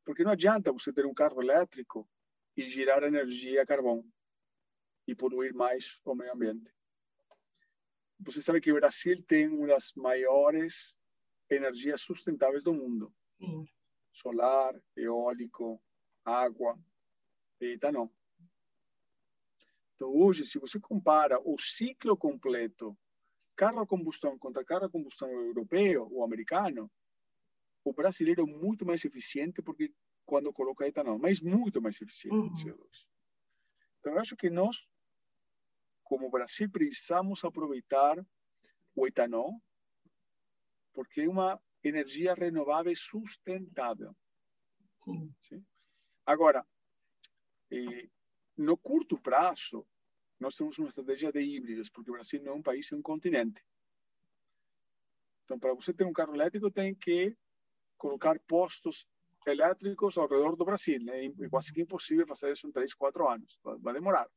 Porque 0.04 0.25
não 0.25 0.32
adianta 0.32 0.73
você 0.73 0.92
ter 0.92 1.06
um 1.06 1.14
carro 1.14 1.40
elétrico 1.42 2.08
e 2.56 2.66
gerar 2.66 3.02
energia 3.02 3.62
a 3.62 3.66
carvão 3.66 4.04
e 5.06 5.14
poluir 5.14 5.54
mais 5.54 6.00
o 6.04 6.14
meio 6.14 6.32
ambiente. 6.32 6.70
Você 8.20 8.40
sabe 8.42 8.61
que 8.61 8.73
o 8.73 8.76
Brasil 8.76 9.23
tem 9.23 9.46
uma 9.49 9.66
das 9.66 9.92
maiores 9.94 10.96
energias 11.50 12.00
sustentáveis 12.00 12.64
do 12.64 12.73
mundo. 12.73 13.14
Sim. 13.38 13.68
Solar, 14.12 14.75
eólico, 14.96 15.80
água 16.25 16.78
e 17.61 17.75
etanol. 17.75 18.11
Então, 19.96 20.14
hoje, 20.14 20.44
se 20.44 20.58
você 20.58 20.78
compara 20.78 21.40
o 21.42 21.58
ciclo 21.58 22.16
completo, 22.16 22.96
carro 23.56 23.80
a 23.80 23.86
combustão 23.86 24.38
contra 24.38 24.64
carro 24.64 24.84
a 24.84 24.90
combustão 24.90 25.28
europeu 25.28 26.06
ou 26.12 26.22
americano, 26.22 26.90
o 27.82 27.92
brasileiro 27.92 28.42
é 28.42 28.46
muito 28.46 28.84
mais 28.84 29.04
eficiente 29.04 29.62
porque 29.62 29.92
quando 30.26 30.52
coloca 30.52 30.86
etanol, 30.86 31.18
mas 31.18 31.40
muito 31.40 31.80
mais 31.80 32.00
eficiente 32.00 32.36
uhum. 32.36 32.52
CO2. 32.52 33.06
Então, 34.00 34.12
eu 34.12 34.20
acho 34.20 34.36
que 34.36 34.50
nós, 34.50 34.86
como 36.04 36.30
Brasil, 36.30 36.70
precisamos 36.70 37.42
aproveitar 37.42 38.24
o 38.94 39.06
etanol 39.06 39.60
porque 40.92 41.22
é 41.22 41.28
uma 41.28 41.60
energia 41.82 42.34
renovável 42.34 42.94
sustentável. 42.96 44.16
Sim. 44.98 45.34
Sim? 45.42 45.64
Agora, 46.24 46.66
eh, 47.70 48.08
no 48.56 48.76
curto 48.76 49.18
prazo, 49.18 49.86
nós 50.38 50.56
temos 50.56 50.78
uma 50.78 50.88
estratégia 50.88 51.32
de 51.32 51.40
híbridos, 51.40 51.90
porque 51.90 52.10
o 52.10 52.14
Brasil 52.14 52.42
não 52.42 52.52
é 52.52 52.54
um 52.56 52.62
país, 52.62 52.90
é 52.92 52.96
um 52.96 53.02
continente. 53.02 53.62
Então, 55.44 55.58
para 55.58 55.75
você 55.75 55.92
ter 55.92 56.04
um 56.04 56.12
carro 56.12 56.34
elétrico, 56.34 56.70
tem 56.70 56.94
que 56.94 57.36
colocar 57.96 58.38
postos 58.40 59.06
elétricos 59.46 60.18
ao 60.18 60.28
redor 60.28 60.56
do 60.56 60.64
Brasil. 60.64 61.00
Né? 61.02 61.26
É 61.26 61.48
quase 61.48 61.72
que 61.72 61.80
impossível 61.80 62.26
fazer 62.26 62.52
isso 62.52 62.66
em 62.66 62.72
três, 62.72 62.92
quatro 62.94 63.28
anos. 63.28 63.58
Vai 63.62 63.94
demorar. 63.94 64.28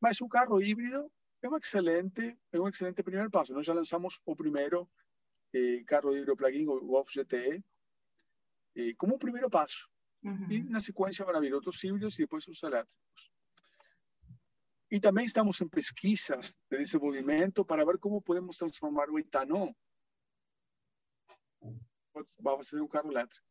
Mas 0.00 0.20
o 0.20 0.28
carro 0.28 0.60
híbrido 0.62 1.10
é 1.42 1.48
um 1.48 1.56
excelente, 1.58 2.36
é 2.52 2.60
um 2.60 2.68
excelente 2.68 3.02
primeiro 3.02 3.30
passo. 3.30 3.52
Nós 3.52 3.66
já 3.66 3.74
lançamos 3.74 4.20
o 4.24 4.34
primeiro 4.34 4.88
eh, 5.52 5.82
carro 5.86 6.12
híbrido 6.12 6.36
plug-in, 6.36 6.66
o 6.66 6.80
Golf 6.80 7.08
GTE, 7.10 7.62
eh, 8.76 8.94
como 8.96 9.16
um 9.16 9.18
primeiro 9.18 9.50
passo. 9.50 9.88
Uhum. 10.24 10.50
E 10.50 10.62
na 10.62 10.80
sequência 10.80 11.24
vão 11.24 11.40
vir 11.40 11.54
outros 11.54 11.82
híbridos 11.84 12.18
e 12.18 12.22
depois 12.22 12.46
os 12.48 12.62
elétricos. 12.62 13.30
E 14.90 14.98
também 14.98 15.26
estamos 15.26 15.60
em 15.60 15.68
pesquisas 15.68 16.56
de 16.70 16.78
desenvolvimento 16.78 17.64
para 17.64 17.84
ver 17.84 17.98
como 17.98 18.22
podemos 18.22 18.56
transformar 18.56 19.10
o 19.10 19.18
etanol 19.18 19.74
vai 22.40 22.62
ser 22.62 22.80
um 22.80 22.88
carro 22.88 23.10
elétrico. 23.10 23.44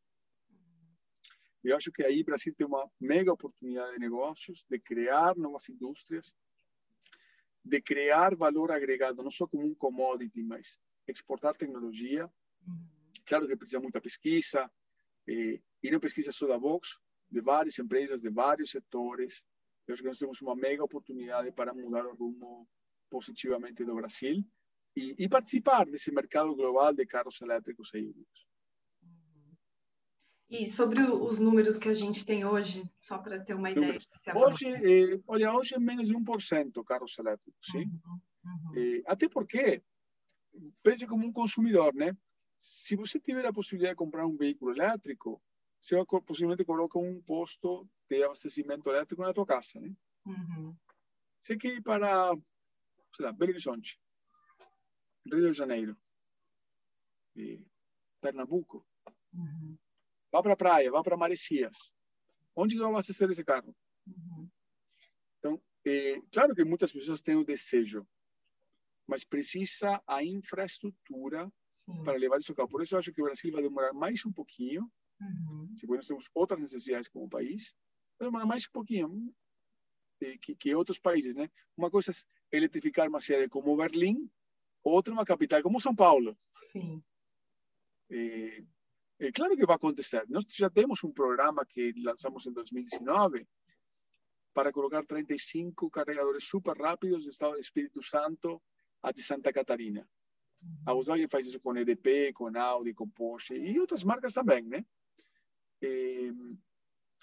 Eu 1.63 1.75
acho 1.77 1.91
que 1.91 2.03
aí 2.03 2.21
o 2.21 2.25
Brasil 2.25 2.53
tem 2.55 2.67
uma 2.67 2.89
mega 2.99 3.31
oportunidade 3.31 3.93
de 3.93 3.99
negócios, 3.99 4.65
de 4.69 4.79
criar 4.79 5.35
novas 5.37 5.69
indústrias, 5.69 6.33
de 7.63 7.81
criar 7.81 8.35
valor 8.35 8.71
agregado, 8.71 9.23
não 9.23 9.31
só 9.31 9.47
como 9.47 9.65
um 9.65 9.75
commodity, 9.75 10.43
mas 10.43 10.77
exportar 11.07 11.55
tecnologia. 11.55 12.29
Claro 13.25 13.47
que 13.47 13.55
precisa 13.55 13.79
muita 13.79 14.01
pesquisa, 14.01 14.69
eh, 15.27 15.61
e 15.83 15.91
não 15.91 15.99
pesquisa 15.99 16.31
só 16.31 16.47
da 16.47 16.57
Vox, 16.57 16.97
de 17.29 17.41
várias 17.41 17.77
empresas, 17.77 18.21
de 18.21 18.29
vários 18.29 18.71
setores. 18.71 19.43
Eu 19.85 19.93
acho 19.93 20.01
que 20.01 20.07
nós 20.07 20.17
temos 20.17 20.41
uma 20.41 20.55
mega 20.55 20.83
oportunidade 20.83 21.51
para 21.51 21.73
mudar 21.73 22.05
o 22.05 22.15
rumo 22.15 22.67
positivamente 23.09 23.83
do 23.83 23.93
Brasil 23.95 24.43
e, 24.95 25.15
e 25.17 25.27
participar 25.27 25.85
desse 25.85 26.11
mercado 26.11 26.55
global 26.55 26.93
de 26.93 27.05
carros 27.05 27.41
elétricos 27.41 27.93
e 27.93 27.99
híbridos. 27.99 28.47
E 30.49 30.67
sobre 30.67 31.01
os 31.01 31.39
números 31.39 31.79
que 31.79 31.89
a 31.89 31.93
gente 31.93 32.23
tem 32.23 32.45
hoje, 32.45 32.83
só 32.99 33.17
para 33.17 33.43
ter 33.43 33.55
uma 33.55 33.71
ideia. 33.71 33.97
Hoje, 34.35 34.67
eh, 34.67 35.19
olha, 35.25 35.51
hoje 35.51 35.73
é 35.73 35.79
menos 35.79 36.07
de 36.07 36.15
1% 36.15 36.83
carros 36.83 37.17
elétricos, 37.17 37.65
sim? 37.71 37.85
Uhum, 37.85 38.19
uhum. 38.45 38.77
Eh, 38.77 39.01
até 39.07 39.27
porque, 39.27 39.81
pense 40.83 41.07
como 41.07 41.25
um 41.25 41.31
consumidor, 41.31 41.95
né? 41.95 42.15
Se 42.59 42.95
você 42.95 43.19
tiver 43.19 43.45
a 43.47 43.53
possibilidade 43.53 43.93
de 43.93 43.97
comprar 43.97 44.27
um 44.27 44.37
veículo 44.37 44.71
elétrico, 44.71 45.41
você 45.83 45.97
possivelmente 46.25 46.63
coloca 46.63 46.97
um 46.97 47.21
posto 47.23 47.85
de 48.09 48.23
abastecimento 48.23 48.89
elétrico 48.89 49.21
na 49.21 49.33
tua 49.33 49.45
casa, 49.45 49.81
né? 49.81 49.93
Uhum. 50.25 50.73
Você 51.41 51.57
quer 51.57 51.73
ir 51.73 51.81
para, 51.83 52.33
sei 53.13 53.25
lá, 53.25 53.33
Belo 53.33 53.51
Horizonte, 53.51 53.99
Rio 55.25 55.51
de 55.51 55.57
Janeiro, 55.57 55.97
Pernambuco, 58.21 58.87
uhum. 59.33 59.77
Vá 60.31 60.41
para 60.41 60.53
a 60.53 60.57
praia, 60.57 60.89
vá 60.89 61.03
para 61.03 61.17
Maresias. 61.17 61.91
Onde 62.55 62.77
vai 62.77 62.89
abastecer 62.89 63.29
esse 63.29 63.43
carro? 63.43 63.75
Uhum. 64.07 64.49
Então, 65.37 65.61
é, 65.85 66.19
claro 66.31 66.55
que 66.55 66.63
muitas 66.63 66.93
pessoas 66.93 67.21
têm 67.21 67.35
o 67.35 67.43
desejo, 67.43 68.07
mas 69.05 69.25
precisa 69.25 70.01
a 70.07 70.23
infraestrutura 70.23 71.51
Sim. 71.71 72.03
para 72.03 72.17
levar 72.17 72.37
esse 72.37 72.53
carro. 72.55 72.69
Por 72.69 72.81
isso, 72.81 72.95
eu 72.95 72.99
acho 72.99 73.13
que 73.13 73.21
o 73.21 73.25
Brasil 73.25 73.51
vai 73.51 73.61
demorar 73.61 73.93
mais 73.93 74.25
um 74.25 74.31
pouquinho. 74.31 74.89
Uhum. 75.23 75.75
Se 75.75 75.87
nós 75.87 76.07
temos 76.07 76.29
outras 76.33 76.59
necessidades 76.59 77.07
como 77.07 77.29
país, 77.29 77.73
demorar 78.19 78.45
mais 78.45 78.65
um 78.67 78.71
pouquinho 78.71 79.33
eh, 80.21 80.37
que, 80.41 80.55
que 80.55 80.75
outros 80.75 80.99
países, 80.99 81.35
né? 81.35 81.49
Uma 81.77 81.89
coisa 81.89 82.11
é 82.51 82.57
eletrificar 82.57 83.07
uma 83.07 83.19
cidade 83.19 83.49
como 83.49 83.75
Berlim, 83.75 84.29
outra 84.83 85.13
uma 85.13 85.25
capital 85.25 85.61
como 85.61 85.79
São 85.79 85.95
Paulo. 85.95 86.37
Sim. 86.71 87.03
Eh, 88.09 88.63
é 89.19 89.31
claro 89.31 89.55
que 89.55 89.65
vai 89.65 89.75
acontecer. 89.75 90.25
Nós 90.29 90.45
já 90.49 90.69
temos 90.69 91.03
um 91.03 91.11
programa 91.11 91.65
que 91.65 91.93
lançamos 92.03 92.45
em 92.45 92.51
2019 92.51 93.47
para 94.53 94.71
colocar 94.71 95.05
35 95.05 95.89
carregadores 95.89 96.43
super 96.47 96.77
rápidos 96.77 97.23
do 97.23 97.29
estado 97.29 97.53
do 97.53 97.59
Espírito 97.59 98.03
Santo 98.03 98.61
a 99.01 99.11
de 99.11 99.21
Santa 99.21 99.51
Catarina. 99.51 100.07
A 100.85 100.93
Volkswagen 100.93 101.27
faz 101.27 101.45
isso 101.45 101.59
com 101.59 101.75
EDP, 101.75 102.31
com 102.33 102.57
Audi, 102.57 102.93
com 102.93 103.09
Porsche 103.09 103.55
e 103.55 103.79
outras 103.79 104.03
marcas 104.03 104.33
também, 104.33 104.63
né? 104.63 104.85
É, 105.83 106.31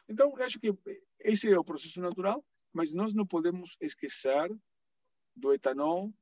então, 0.08 0.34
acho 0.38 0.58
que 0.58 0.74
esse 1.20 1.48
é 1.48 1.58
o 1.58 1.64
processo 1.64 2.00
natural, 2.00 2.44
mas 2.72 2.92
nós 2.92 3.14
não 3.14 3.26
podemos 3.26 3.76
esquecer 3.80 4.50
do 5.34 5.52
etanol, 5.52 6.12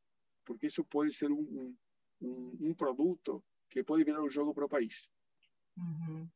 porque 0.44 0.66
isso 0.66 0.84
pode 0.84 1.12
ser 1.12 1.30
um, 1.30 1.74
um, 2.20 2.56
um 2.60 2.74
produto 2.74 3.42
que 3.70 3.82
pode 3.82 4.04
virar 4.04 4.22
um 4.22 4.30
jogo 4.30 4.54
para 4.54 4.66
o 4.66 4.68
país. 4.68 5.10
Uhum. 5.76 6.28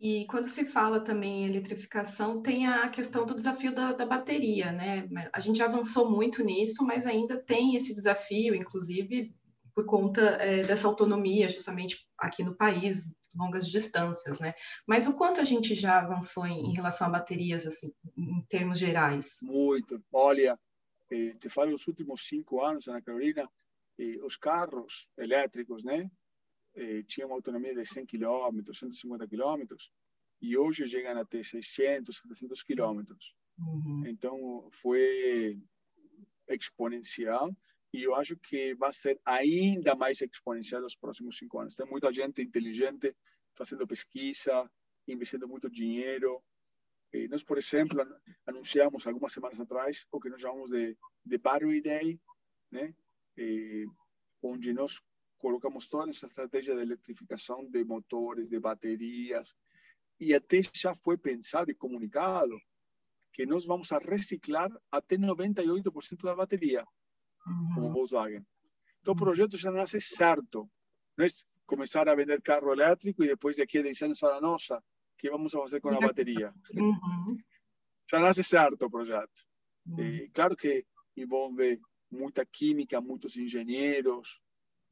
E 0.00 0.24
quando 0.26 0.48
se 0.48 0.64
fala 0.64 0.98
também 1.00 1.42
em 1.42 1.46
eletrificação, 1.46 2.40
tem 2.40 2.66
a 2.66 2.88
questão 2.88 3.26
do 3.26 3.34
desafio 3.34 3.74
da, 3.74 3.92
da, 3.92 4.06
bateria, 4.06 4.72
né? 4.72 5.06
A 5.30 5.40
gente 5.40 5.62
avançou 5.62 6.10
muito 6.10 6.42
nisso, 6.42 6.82
mas 6.86 7.04
ainda 7.04 7.36
tem 7.36 7.76
esse 7.76 7.94
desafio, 7.94 8.54
inclusive 8.54 9.34
por 9.74 9.86
conta 9.86 10.20
é, 10.20 10.62
dessa 10.62 10.86
autonomia, 10.86 11.50
justamente 11.50 12.06
aqui 12.18 12.42
no 12.42 12.54
país, 12.54 13.12
longas 13.34 13.68
distâncias, 13.68 14.40
né? 14.40 14.54
Mas 14.86 15.06
o 15.06 15.16
quanto 15.16 15.40
a 15.40 15.44
gente 15.44 15.74
já 15.74 16.00
avançou 16.00 16.46
em, 16.46 16.66
em 16.66 16.74
relação 16.74 17.06
a 17.06 17.10
baterias, 17.10 17.66
assim, 17.66 17.92
em 18.16 18.42
termos 18.48 18.78
gerais? 18.78 19.38
Muito. 19.42 20.02
Olha, 20.12 20.58
eh, 21.10 21.34
te 21.38 21.48
falo 21.48 21.74
os 21.74 21.86
últimos 21.86 22.26
cinco 22.26 22.62
anos, 22.62 22.88
Ana 22.88 23.00
Carolina, 23.00 23.48
eh, 23.98 24.18
os 24.22 24.36
carros 24.36 25.08
elétricos, 25.16 25.84
né? 25.84 26.10
eh, 26.74 27.02
tinha 27.04 27.26
uma 27.26 27.36
autonomia 27.36 27.74
de 27.74 27.84
100 27.84 28.06
km, 28.06 28.72
150 28.72 29.26
km, 29.26 29.76
e 30.40 30.56
hoje 30.56 30.86
chegam 30.86 31.18
até 31.18 31.42
600, 31.42 32.16
700 32.16 32.62
km. 32.62 33.02
Uhum. 33.58 34.06
Então, 34.06 34.68
foi 34.70 35.60
exponencial 36.48 37.54
e 37.92 38.02
eu 38.04 38.14
acho 38.14 38.36
que 38.36 38.74
vai 38.74 38.92
ser 38.92 39.20
ainda 39.24 39.94
mais 39.94 40.20
exponencial 40.20 40.80
nos 40.80 40.96
próximos 40.96 41.36
cinco 41.36 41.58
anos. 41.58 41.74
Tem 41.74 41.86
muita 41.86 42.12
gente 42.12 42.40
inteligente 42.40 43.14
fazendo 43.54 43.86
pesquisa, 43.86 44.70
investindo 45.08 45.48
muito 45.48 45.68
dinheiro. 45.68 46.42
E 47.12 47.26
nós, 47.26 47.42
por 47.42 47.58
exemplo, 47.58 47.98
anunciamos 48.46 49.06
algumas 49.06 49.32
semanas 49.32 49.58
atrás 49.58 50.06
o 50.12 50.20
que 50.20 50.28
nós 50.28 50.40
chamamos 50.40 50.70
de, 50.70 50.96
de 51.24 51.38
Battery 51.38 51.80
Day, 51.80 52.20
né? 52.70 52.94
E, 53.36 53.86
onde 54.42 54.72
nós 54.72 55.02
colocamos 55.38 55.88
toda 55.88 56.10
essa 56.10 56.26
estratégia 56.26 56.76
de 56.76 56.82
eletrificação 56.82 57.68
de 57.68 57.84
motores, 57.84 58.48
de 58.48 58.60
baterias, 58.60 59.56
e 60.18 60.34
até 60.34 60.60
já 60.74 60.94
foi 60.94 61.16
pensado 61.16 61.70
e 61.70 61.74
comunicado 61.74 62.56
que 63.32 63.46
nós 63.46 63.64
vamos 63.64 63.90
a 63.90 63.98
reciclar 63.98 64.70
até 64.90 65.16
98% 65.16 66.22
da 66.22 66.34
bateria, 66.34 66.84
uhum. 67.46 67.74
como 67.74 67.92
Volkswagen. 67.92 68.44
Então, 69.00 69.14
o 69.14 69.16
projeto 69.16 69.56
já 69.56 69.70
nasce 69.70 70.00
certo. 70.00 70.68
Não 71.16 71.24
é 71.24 71.28
começar 71.66 72.08
a 72.08 72.14
vender 72.14 72.42
carro 72.42 72.72
elétrico 72.72 73.22
e 73.22 73.28
depois 73.28 73.56
daqui 73.56 73.78
a 73.78 73.82
10 73.82 74.02
anos 74.02 74.18
falar, 74.18 74.40
nossa, 74.40 74.78
o 74.78 74.82
que 75.16 75.30
vamos 75.30 75.52
fazer 75.52 75.80
com 75.80 75.88
a 75.90 76.00
bateria? 76.00 76.52
Uhum. 76.74 77.36
Já 78.10 78.18
nasce 78.18 78.42
certo 78.42 78.86
o 78.86 78.90
projeto. 78.90 79.46
Uhum. 79.86 80.00
E, 80.00 80.30
claro 80.30 80.56
que 80.56 80.84
envolve 81.16 81.80
muita 82.10 82.44
química, 82.44 83.00
muitos 83.00 83.36
engenheiros, 83.36 84.40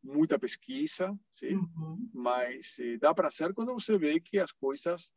muita 0.02 0.38
pesquisa, 0.38 1.18
sim, 1.30 1.56
uhum. 1.56 2.08
mas 2.14 2.78
eh, 2.78 2.96
dá 2.98 3.12
para 3.12 3.30
ser 3.30 3.52
quando 3.52 3.72
você 3.72 3.98
vê 3.98 4.20
que 4.20 4.38
as 4.38 4.52
coisas 4.52 5.10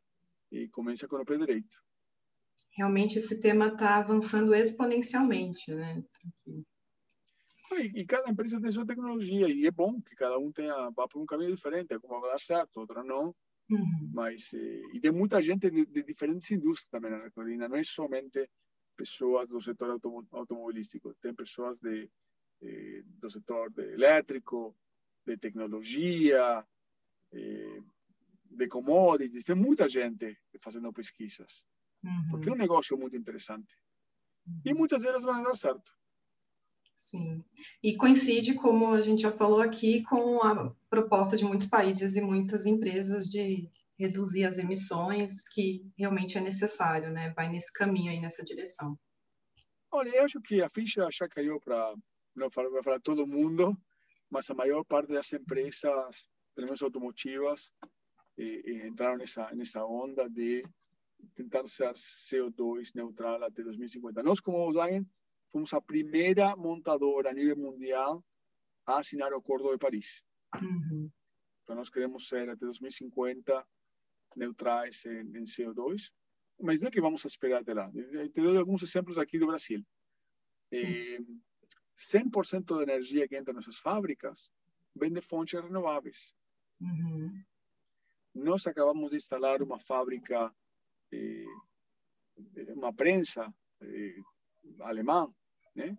eh, 0.52 0.66
começam 0.72 1.08
com 1.08 1.16
o 1.16 1.24
pé 1.24 1.38
direito. 1.38 1.76
Realmente 2.76 3.18
esse 3.18 3.38
tema 3.38 3.68
está 3.68 3.96
avançando 3.96 4.54
exponencialmente, 4.54 5.72
né? 5.72 6.02
E, 7.78 8.04
cada 8.04 8.30
empresa 8.30 8.60
tem 8.60 8.70
sua 8.72 8.86
tecnologia 8.86 9.48
e 9.48 9.66
é 9.66 9.70
bom 9.70 10.00
que 10.00 10.14
cada 10.14 10.38
um 10.38 10.50
tenha 10.52 10.90
vá 10.90 11.06
por 11.08 11.20
um 11.20 11.26
caminho 11.26 11.54
diferente, 11.54 11.92
alguma 11.94 12.20
vai 12.20 12.30
dar 12.30 12.40
certo, 12.40 12.78
outra 12.78 13.02
não. 13.02 13.34
Uhum. 13.70 14.10
Mas 14.12 14.52
eh, 14.54 14.82
e 14.92 15.00
tem 15.00 15.10
muita 15.12 15.40
gente 15.40 15.70
de, 15.70 15.86
de 15.86 16.02
diferentes 16.02 16.50
indústrias 16.50 16.90
também 16.90 17.10
na 17.10 17.30
Carolina, 17.30 17.68
não 17.68 17.76
é 17.76 17.82
somente 17.82 18.48
pessoas 18.96 19.48
do 19.48 19.60
setor 19.60 19.98
automobilístico, 20.32 21.14
tem 21.20 21.34
pessoas 21.34 21.80
de 21.80 22.10
eh, 22.62 23.02
do 23.04 23.30
setor 23.30 23.70
de 23.70 23.92
elétrico, 23.92 24.76
de 25.26 25.36
tecnologia, 25.36 26.64
eh, 27.32 27.82
de 28.50 28.68
commodities. 28.68 29.44
Tem 29.44 29.56
muita 29.56 29.88
gente 29.88 30.38
fazendo 30.60 30.92
pesquisas, 30.92 31.64
uhum. 32.04 32.28
porque 32.30 32.48
é 32.48 32.52
um 32.52 32.56
negócio 32.56 32.96
muito 32.98 33.16
interessante. 33.16 33.74
Uhum. 34.46 34.60
E 34.64 34.74
muitas 34.74 35.02
delas 35.02 35.24
vão 35.24 35.42
dar 35.42 35.54
certo. 35.54 35.92
Sim. 37.02 37.44
E 37.82 37.96
coincide, 37.96 38.54
como 38.54 38.92
a 38.92 39.02
gente 39.02 39.22
já 39.22 39.32
falou 39.32 39.60
aqui, 39.60 40.02
com 40.04 40.40
a 40.40 40.72
proposta 40.88 41.36
de 41.36 41.44
muitos 41.44 41.66
países 41.66 42.14
e 42.14 42.20
muitas 42.20 42.64
empresas 42.64 43.28
de 43.28 43.68
reduzir 43.98 44.44
as 44.44 44.56
emissões, 44.56 45.42
que 45.48 45.84
realmente 45.98 46.38
é 46.38 46.40
necessário, 46.40 47.10
né? 47.10 47.32
Vai 47.36 47.48
nesse 47.48 47.72
caminho 47.72 48.12
aí, 48.12 48.20
nessa 48.20 48.44
direção. 48.44 48.96
Olha, 49.90 50.10
eu 50.10 50.24
acho 50.24 50.40
que 50.40 50.62
a 50.62 50.68
ficha 50.68 51.06
já 51.10 51.28
caiu 51.28 51.60
para, 51.60 51.92
não 52.36 52.48
para 52.48 52.82
falar 52.84 53.00
todo 53.00 53.26
mundo, 53.26 53.76
mas 54.30 54.48
a 54.48 54.54
maior 54.54 54.84
parte 54.84 55.12
das 55.12 55.32
empresas, 55.32 56.28
pelo 56.54 56.66
menos 56.68 56.82
automotivas, 56.82 57.72
eh, 58.38 58.62
eh, 58.64 58.86
entraram 58.86 59.18
nessa, 59.18 59.52
nessa 59.54 59.84
onda 59.84 60.30
de 60.30 60.64
tentar 61.34 61.66
ser 61.66 61.92
CO2 61.94 62.92
neutral 62.94 63.42
até 63.42 63.62
2050. 63.62 64.22
Nós, 64.22 64.40
como 64.40 64.58
Volkswagen, 64.58 65.04
fomos 65.52 65.72
a 65.74 65.80
primeira 65.80 66.56
montadora 66.56 67.30
a 67.30 67.34
nível 67.34 67.56
mundial 67.56 68.24
a 68.86 68.98
assinar 68.98 69.32
o 69.32 69.36
Acordo 69.36 69.70
de 69.70 69.78
Paris. 69.78 70.22
Uhum. 70.60 71.10
Então, 71.62 71.76
nós 71.76 71.90
queremos 71.90 72.26
ser 72.26 72.48
até 72.48 72.64
2050 72.64 73.64
neutrais 74.34 75.04
em, 75.04 75.20
em 75.36 75.44
CO2, 75.44 76.10
mas 76.60 76.80
não 76.80 76.88
é 76.88 76.90
que 76.90 77.00
vamos 77.00 77.24
esperar 77.24 77.60
até 77.60 77.74
lá. 77.74 77.90
Te 77.90 78.40
dou 78.40 78.58
alguns 78.58 78.82
exemplos 78.82 79.18
aqui 79.18 79.38
do 79.38 79.46
Brasil. 79.46 79.84
Eh, 80.72 81.18
100% 81.96 82.76
da 82.76 82.82
energia 82.82 83.28
que 83.28 83.36
entra 83.36 83.52
nessas 83.52 83.78
fábricas 83.78 84.50
vem 84.94 85.12
de 85.12 85.20
fontes 85.20 85.60
renováveis. 85.60 86.34
Uhum. 86.80 87.44
Nós 88.34 88.66
acabamos 88.66 89.10
de 89.10 89.18
instalar 89.18 89.62
uma 89.62 89.78
fábrica, 89.78 90.52
eh, 91.12 91.44
uma 92.74 92.92
prensa 92.92 93.52
eh, 93.82 94.16
alemã, 94.80 95.32
né? 95.74 95.96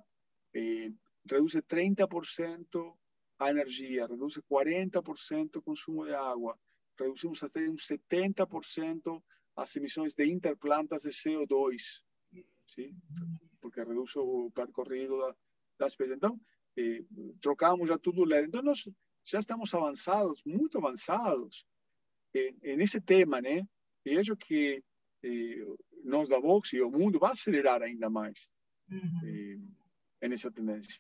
Eh, 0.54 0.92
reduz 1.30 1.56
30% 1.56 2.98
a 3.40 3.50
energia, 3.50 4.08
reduz 4.08 4.40
40% 4.50 5.58
o 5.58 5.62
consumo 5.62 6.06
de 6.06 6.14
água, 6.14 6.58
reduzimos 7.00 7.44
até 7.44 7.68
um 7.68 7.76
70% 7.76 9.22
as 9.56 9.76
emissões 9.76 10.16
de 10.16 10.26
interplantas 10.26 11.04
de 11.04 11.10
CO2, 11.10 12.04
sim? 12.68 12.96
porque 13.62 13.84
reduz 13.84 14.16
o 14.16 14.52
percorrido 14.52 15.18
da, 15.18 15.36
das 15.80 15.96
pessoas. 15.96 16.18
Então, 16.18 16.40
eh, 16.78 17.04
trocamos 17.42 17.88
já 17.88 17.98
tudo. 17.98 18.26
Então, 18.36 18.62
nós 18.62 18.90
já 19.26 19.40
estamos 19.40 19.74
avançados, 19.74 20.42
muito 20.46 20.78
avançados 20.78 21.66
nesse 22.62 23.00
tema, 23.00 23.40
né? 23.40 23.64
E 24.06 24.18
acho 24.18 24.36
que 24.36 24.84
eh, 25.24 25.66
nós 26.04 26.30
da 26.30 26.40
Vox 26.40 26.74
e 26.74 26.82
o 26.82 26.92
mundo 26.92 27.20
vai 27.20 27.32
acelerar 27.32 27.82
ainda 27.82 28.10
mais 28.10 28.50
uhum. 28.90 29.70
eh, 30.22 30.28
nessa 30.28 30.52
tendência. 30.52 31.00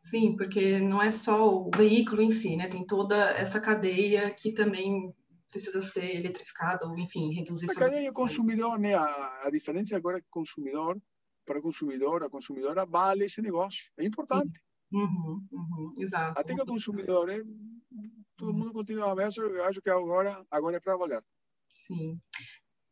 Sim, 0.00 0.36
porque 0.36 0.80
não 0.80 1.00
é 1.00 1.12
só 1.12 1.48
o 1.48 1.70
veículo 1.74 2.22
em 2.22 2.30
si, 2.30 2.56
né? 2.56 2.68
Tem 2.68 2.84
toda 2.84 3.30
essa 3.30 3.60
cadeia 3.60 4.30
que 4.34 4.52
também 4.52 5.14
precisa 5.48 5.80
ser 5.80 6.16
eletrificada 6.16 6.86
ou, 6.86 6.98
enfim, 6.98 7.32
reduzir... 7.32 7.70
A 7.70 7.74
cadeia 7.74 8.12
consumidor, 8.12 8.78
né? 8.78 8.94
A, 8.94 9.42
a 9.44 9.50
diferença 9.50 9.96
agora 9.96 10.18
é 10.18 10.20
que 10.20 10.26
consumidor, 10.30 11.00
para 11.44 11.58
o 11.58 11.62
consumidor, 11.62 12.24
a 12.24 12.30
consumidora 12.30 12.84
vale 12.84 13.26
esse 13.26 13.40
negócio. 13.40 13.92
É 13.98 14.04
importante. 14.04 14.60
Uhum, 14.90 15.46
uhum, 15.52 15.94
exato. 15.98 16.38
Até 16.38 16.54
que 16.54 16.62
o 16.62 16.66
consumidor, 16.66 17.28
né? 17.28 17.42
todo 18.36 18.52
mundo 18.52 18.72
continua 18.72 19.12
a 19.12 19.14
ver, 19.14 19.28
eu 19.36 19.64
acho 19.64 19.80
que 19.80 19.90
agora, 19.90 20.44
agora 20.50 20.76
é 20.76 20.80
para 20.80 20.96
valer. 20.96 21.24
Sim. 21.72 22.20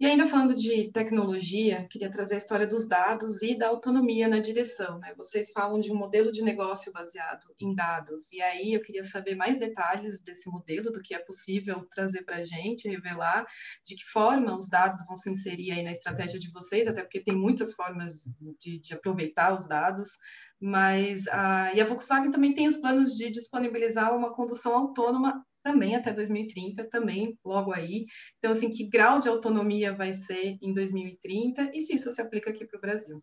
E 0.00 0.07
ainda 0.07 0.26
falando 0.26 0.54
de 0.54 0.90
tecnologia, 0.90 1.87
queria 1.90 2.11
trazer 2.11 2.37
a 2.37 2.38
história 2.38 2.66
dos 2.66 2.88
dados 2.88 3.42
e 3.42 3.54
da 3.54 3.69
autonomia 3.69 4.26
na 4.28 4.38
direção. 4.38 4.99
Né? 4.99 5.12
Vocês 5.14 5.50
falam 5.52 5.78
de 5.78 5.92
um 5.92 5.95
modelo 5.95 6.33
de 6.33 6.42
negócio 6.42 6.90
baseado 6.90 7.47
em 7.61 7.75
dados, 7.75 8.33
e 8.33 8.40
aí 8.40 8.73
eu 8.73 8.80
queria 8.80 9.04
saber 9.04 9.35
mais 9.35 9.59
detalhes 9.59 10.19
desse 10.19 10.49
modelo, 10.49 10.90
do 10.90 11.02
que 11.02 11.14
é 11.14 11.19
possível 11.19 11.87
trazer 11.95 12.23
para 12.23 12.37
a 12.37 12.45
gente, 12.45 12.88
revelar 12.88 13.47
de 13.85 13.94
que 13.94 14.07
forma 14.11 14.57
os 14.57 14.70
dados 14.70 15.05
vão 15.05 15.16
se 15.16 15.29
inserir 15.29 15.72
aí 15.72 15.83
na 15.83 15.92
estratégia 15.92 16.40
de 16.40 16.51
vocês, 16.51 16.88
até 16.88 17.03
porque 17.03 17.22
tem 17.22 17.37
muitas 17.37 17.75
formas 17.75 18.14
de, 18.59 18.79
de 18.79 18.94
aproveitar 18.94 19.55
os 19.55 19.68
dados, 19.68 20.12
mas 20.59 21.29
a, 21.29 21.75
e 21.75 21.81
a 21.81 21.85
Volkswagen 21.85 22.31
também 22.31 22.55
tem 22.55 22.66
os 22.66 22.79
planos 22.79 23.16
de 23.16 23.31
disponibilizar 23.31 24.16
uma 24.16 24.33
condução 24.35 24.75
autônoma 24.75 25.44
também 25.62 25.94
até 25.94 26.12
2030, 26.12 26.88
também 26.88 27.38
logo 27.44 27.73
aí. 27.73 28.07
Então, 28.38 28.53
assim, 28.53 28.70
que 28.70 28.88
grau 28.88 29.20
de 29.20 29.29
autonomia 29.29 29.94
vai 29.94 30.12
ser 30.12 30.59
em 30.61 30.73
2030 30.73 31.70
e 31.75 31.81
se 31.81 31.96
isso 31.96 32.11
se 32.12 32.20
aplica 32.20 32.51
aqui 32.51 32.64
para 32.64 32.79
o 32.79 32.81
Brasil? 32.81 33.23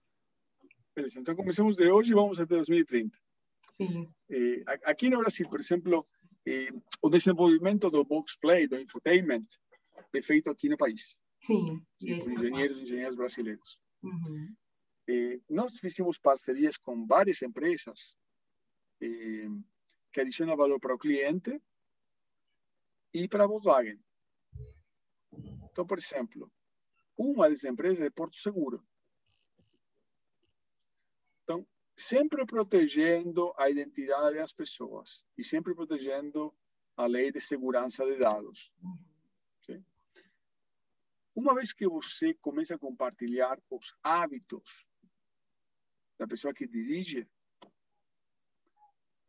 Beleza, 0.95 1.19
então 1.19 1.35
começamos 1.35 1.75
de 1.75 1.91
hoje 1.91 2.11
e 2.11 2.15
vamos 2.15 2.39
até 2.39 2.55
2030. 2.55 3.15
Sim. 3.71 4.09
Eh, 4.31 4.63
aqui 4.83 5.09
no 5.09 5.19
Brasil, 5.19 5.47
por 5.47 5.59
exemplo, 5.59 6.03
eh, 6.47 6.69
o 7.01 7.09
desenvolvimento 7.09 7.91
do 7.91 8.03
box 8.03 8.35
play, 8.39 8.67
do 8.67 8.79
infotainment, 8.79 9.45
é 10.13 10.21
feito 10.21 10.49
aqui 10.49 10.67
no 10.67 10.77
país. 10.77 11.15
Sim. 11.43 11.79
Sim 12.01 12.19
por 12.19 12.31
engenheiros 12.31 12.77
e 12.77 12.81
engenheiras 12.81 13.15
brasileiros. 13.15 13.79
Uhum. 14.01 14.55
Eh, 15.07 15.39
nós 15.49 15.77
fizemos 15.77 16.17
parcerias 16.17 16.77
com 16.77 17.05
várias 17.05 17.41
empresas 17.41 18.15
que 18.99 20.19
adicionam 20.19 20.57
valor 20.57 20.79
para 20.79 20.95
o 20.95 20.97
cliente 20.97 21.61
e 23.23 23.27
para 23.27 23.43
a 23.43 23.47
Volkswagen. 23.47 23.99
Então, 25.71 25.85
por 25.85 25.97
exemplo, 25.97 26.51
uma 27.17 27.49
das 27.49 27.63
empresas 27.63 28.01
é 28.01 28.09
Porto 28.09 28.35
Seguro. 28.37 28.85
Então, 31.43 31.65
sempre 31.95 32.45
protegendo 32.45 33.53
a 33.57 33.69
identidade 33.69 34.37
das 34.37 34.53
pessoas 34.53 35.25
e 35.37 35.43
sempre 35.43 35.73
protegendo 35.73 36.53
a 36.95 37.05
lei 37.05 37.31
de 37.31 37.39
segurança 37.39 38.05
de 38.05 38.17
dados. 38.17 38.71
Sim? 39.65 39.83
Uma 41.35 41.55
vez 41.55 41.73
que 41.73 41.87
você 41.87 42.33
começa 42.35 42.75
a 42.75 42.79
compartilhar 42.79 43.59
os 43.69 43.95
hábitos 44.03 44.87
da 46.19 46.27
pessoa 46.27 46.53
que 46.53 46.67
dirige, 46.67 47.27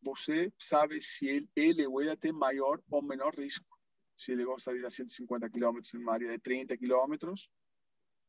você 0.01 0.53
sabe 0.59 1.01
se 1.01 1.27
ele, 1.27 1.51
ele 1.55 1.87
ou 1.87 2.01
ela 2.01 2.17
tem 2.17 2.33
maior 2.33 2.83
ou 2.91 3.03
menor 3.03 3.35
risco 3.35 3.78
se 4.19 4.33
ele 4.33 4.45
gosta 4.45 4.73
de 4.73 4.81
ir 4.81 4.85
a 4.85 4.91
150 4.91 5.49
km 5.49 5.79
em 5.95 5.99
uma 5.99 6.13
área 6.13 6.29
de 6.29 6.39
30 6.41 6.77
km, 6.77 7.33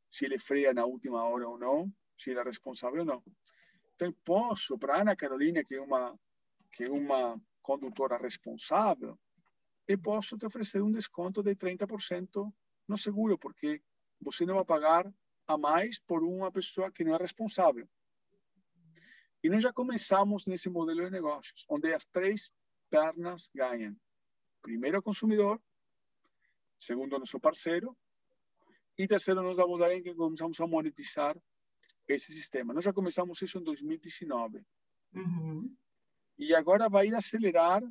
se 0.08 0.25
ele 0.25 0.38
freia 0.38 0.71
na 0.71 0.86
última 0.86 1.23
hora 1.23 1.49
ou 1.49 1.58
não, 1.58 1.91
se 2.15 2.30
ele 2.30 2.39
é 2.39 2.43
responsável 2.43 2.99
ou 2.99 3.06
não. 3.06 3.23
Então, 3.95 4.13
posso, 4.23 4.78
para 4.78 5.02
Ana 5.02 5.15
Carolina, 5.15 5.65
que 5.65 5.75
é 5.75 5.82
uma, 5.82 6.17
que 6.71 6.84
é 6.84 6.91
uma 6.91 7.41
condutora 7.62 8.17
responsável, 8.17 9.19
eu 9.88 9.97
posso 9.97 10.38
te 10.38 10.45
oferecer 10.45 10.82
um 10.84 10.91
desconto 10.91 11.41
de 11.41 11.56
30% 11.56 12.54
no 12.88 12.97
seguro, 12.97 13.38
porque 13.39 13.82
você 14.21 14.45
não 14.45 14.56
vai 14.56 14.65
pagar 14.65 15.12
a 15.47 15.58
mais 15.58 15.99
por 15.99 16.23
uma 16.23 16.52
pessoa 16.52 16.91
que 16.91 17.04
não 17.04 17.15
é 17.15 17.17
responsável. 17.17 17.89
E 19.43 19.49
nós 19.49 19.63
já 19.63 19.73
começamos 19.73 20.45
nesse 20.45 20.69
modelo 20.69 21.04
de 21.06 21.10
negócios, 21.10 21.65
onde 21.67 21.91
as 21.91 22.06
três 22.06 22.52
pernas 22.91 23.49
ganham. 23.56 23.95
Primeiro, 24.62 24.99
o 24.99 25.02
consumidor, 25.02 25.60
segundo 26.80 27.20
nosso 27.20 27.39
parceiro, 27.39 27.96
e 28.98 29.08
terceiro, 29.08 29.42
nós 29.42 29.56
vamos 29.56 29.80
dar 29.80 29.94
em 29.94 30.04
que 30.04 30.13
começamos 30.13 30.60
a 30.60 30.68
monetizar 30.68 31.38
esse 32.08 32.34
sistema. 32.34 32.74
Nós 32.74 32.84
já 32.84 32.92
começamos 32.92 33.42
isso 33.42 33.58
em 33.58 33.63
2019. 33.63 34.62
Uhum. 35.13 35.76
E 36.38 36.56
agora 36.56 36.89
vai 36.89 37.08
acelerar, 37.10 37.82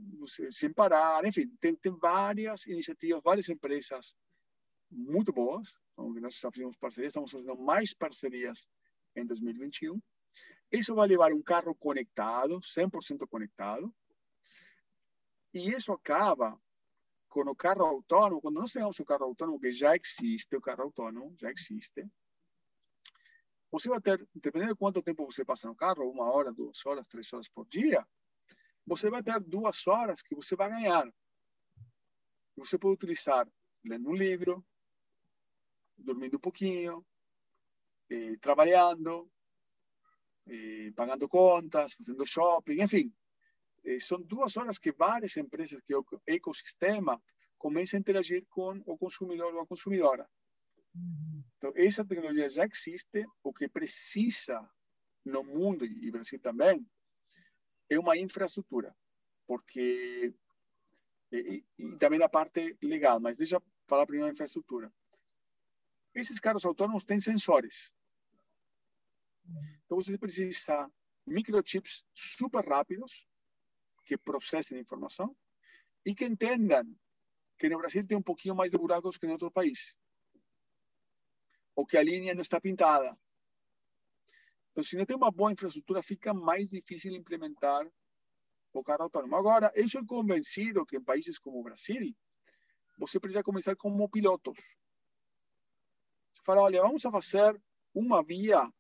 sem 0.51 0.73
parar, 0.73 1.25
enfim, 1.25 1.49
tem, 1.61 1.75
tem 1.77 1.93
várias 1.97 2.67
iniciativas, 2.67 3.23
várias 3.23 3.49
empresas 3.49 4.17
muito 4.91 5.33
boas, 5.33 5.75
onde 5.97 6.21
nós 6.21 6.39
já 6.39 6.51
fizemos 6.51 6.77
parcerias, 6.77 7.11
estamos 7.11 7.31
fazendo 7.31 7.57
mais 7.57 7.93
parcerias 7.93 8.67
em 9.15 9.27
2021. 9.27 10.01
Isso 10.73 10.95
vai 10.95 11.09
levar 11.09 11.33
um 11.33 11.43
carro 11.43 11.75
conectado, 11.75 12.61
100% 12.61 13.27
conectado, 13.29 13.95
e 15.53 15.71
isso 15.71 15.93
acaba 15.93 16.59
com 17.45 17.51
o 17.51 17.57
carro 17.57 17.85
autônomo, 17.85 18.41
quando 18.41 18.57
nós 18.57 18.73
temos 18.73 18.99
o 18.99 19.05
carro 19.05 19.25
autônomo, 19.25 19.61
que 19.61 19.71
já 19.71 19.95
existe, 19.95 20.57
o 20.57 20.61
carro 20.61 20.83
autônomo 20.83 21.35
já 21.39 21.51
existe, 21.51 22.05
você 23.71 23.89
vai 23.89 24.01
ter, 24.01 24.27
dependendo 24.35 24.73
de 24.73 24.79
quanto 24.79 25.03
tempo 25.03 25.25
você 25.25 25.45
passa 25.45 25.69
no 25.69 25.77
carro, 25.77 26.11
uma 26.11 26.25
hora, 26.33 26.53
duas 26.53 26.85
horas, 26.87 27.07
três 27.07 27.33
horas 27.33 27.49
por 27.49 27.67
dia, 27.67 28.07
você 28.87 29.11
vai 29.11 29.23
ter 29.23 29.39
duas 29.41 29.87
horas 29.87 30.23
que 30.23 30.35
você 30.35 30.57
vai 30.57 30.71
ganhar. 30.71 31.07
Você 32.57 32.79
pode 32.79 32.95
utilizar 32.95 33.47
lendo 33.85 34.09
um 34.09 34.15
livro, 34.15 34.65
dormindo 35.97 36.39
um 36.39 36.41
pouquinho, 36.41 37.07
eh, 38.11 38.37
trabalhando, 38.41 39.31
eh, 40.47 40.91
pagando 40.97 41.29
contas, 41.29 41.93
fazendo 41.93 42.25
shopping, 42.27 42.83
enfim, 42.83 43.15
são 44.01 44.21
duas 44.21 44.57
horas 44.57 44.79
que 44.79 44.93
várias 44.93 45.37
empresas, 45.37 45.81
que 45.83 45.95
o 45.95 46.05
ecossistema, 46.27 47.21
começa 47.59 47.97
a 47.97 48.01
interagir 48.01 48.47
com 48.49 48.81
o 48.87 48.97
consumidor 48.97 49.55
ou 49.55 49.61
a 49.61 49.67
consumidora. 49.67 50.29
Então, 51.57 51.73
essa 51.77 52.05
tecnologia 52.05 52.49
já 52.49 52.65
existe. 52.65 53.27
O 53.43 53.53
que 53.53 53.69
precisa 53.69 54.69
no 55.25 55.45
mundo, 55.45 55.85
e 55.85 56.11
Brasil 56.11 56.41
também, 56.41 56.87
é 57.91 57.99
uma 57.99 58.17
infraestrutura. 58.17 58.95
Porque. 59.47 60.33
E, 61.31 61.63
e 61.79 61.97
também 61.99 62.23
a 62.23 62.29
parte 62.29 62.77
legal, 62.83 63.21
mas 63.21 63.37
deixa 63.37 63.57
eu 63.57 63.63
falar 63.87 64.07
primeiro 64.07 64.31
a 64.31 64.33
infraestrutura. 64.33 64.91
Esses 66.15 66.41
carros 66.41 66.65
autônomos 66.65 67.05
têm 67.05 67.21
sensores. 67.21 67.93
Então 69.85 69.99
você 69.99 70.17
precisa 70.17 70.91
microchips 71.27 72.05
super 72.15 72.67
rápidos 72.67 73.27
que 74.09 74.17
processem 74.17 74.81
informação 74.81 75.37
e 76.05 76.15
que 76.15 76.25
entendam 76.25 76.97
que 77.59 77.69
no 77.69 77.77
Brasil 77.77 78.07
tem 78.07 78.17
um 78.17 78.23
pouquinho 78.23 78.55
mais 78.55 78.71
de 78.71 78.79
buracos 78.79 79.19
que 79.19 79.27
em 79.27 79.33
outro 79.33 79.51
país. 79.51 79.95
Ou 81.77 81.85
que 81.85 81.99
a 81.99 82.03
linha 82.03 82.33
não 82.35 82.41
está 82.41 82.59
pintada. 82.59 83.15
Então, 84.71 84.83
se 84.83 84.97
não 84.97 85.05
tem 85.05 85.15
uma 85.17 85.31
boa 85.31 85.53
infraestrutura, 85.53 86.03
fica 86.03 86.33
mais 86.33 86.71
difícil 86.71 87.13
implementar 87.13 87.87
o 88.73 88.83
carro 88.83 89.03
autônomo. 89.03 89.37
Agora, 89.37 89.71
eu 89.75 89.87
sou 89.87 90.05
convencido 90.07 90.87
que 90.87 90.97
em 90.97 91.05
países 91.05 91.39
como 91.39 91.61
o 91.61 91.63
Brasil, 91.63 92.17
você 92.97 93.21
precisa 93.21 93.43
começar 93.43 93.77
como 93.77 94.09
pilotos. 94.09 94.59
Você 96.35 96.43
fala, 96.45 96.63
olha, 96.63 96.81
vamos 96.81 97.03
fazer 97.03 97.61
uma 97.93 98.23
via 98.23 98.73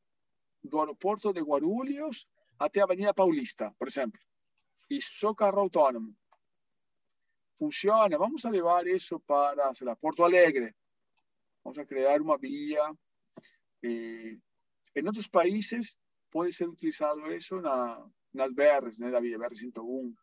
do 0.64 0.80
aeroporto 0.80 1.34
de 1.34 1.42
Guarulhos 1.42 2.26
até 2.58 2.80
a 2.80 2.84
Avenida 2.84 3.12
Paulista, 3.12 3.74
por 3.78 3.88
exemplo. 3.88 4.20
E 4.90 5.00
só 5.00 5.34
carro 5.34 5.60
autônomo. 5.60 6.16
Funciona, 7.58 8.16
vamos 8.16 8.44
a 8.44 8.50
levar 8.50 8.86
isso 8.86 9.18
para, 9.20 9.72
lá, 9.82 9.96
Porto 9.96 10.22
Alegre. 10.22 10.74
Vamos 11.64 11.78
a 11.78 11.84
criar 11.84 12.22
uma 12.22 12.38
via. 12.38 12.82
Eh, 13.82 14.38
em 14.94 15.06
outros 15.06 15.28
países, 15.28 15.96
pode 16.30 16.52
ser 16.52 16.68
utilizado 16.68 17.32
isso 17.32 17.60
na, 17.60 18.08
nas 18.32 18.52
BRs, 18.52 18.98
né, 18.98 19.10
da 19.10 19.20
via 19.20 19.38
BR-101, 19.38 20.14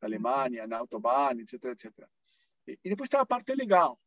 na 0.00 0.08
Alemanha, 0.08 0.66
na 0.66 0.78
Autobahn, 0.78 1.40
etc, 1.40 1.64
etc. 1.64 1.92
E, 2.66 2.78
e 2.84 2.90
depois 2.90 3.08
está 3.08 3.20
a 3.20 3.26
parte 3.26 3.54
legal. 3.54 3.98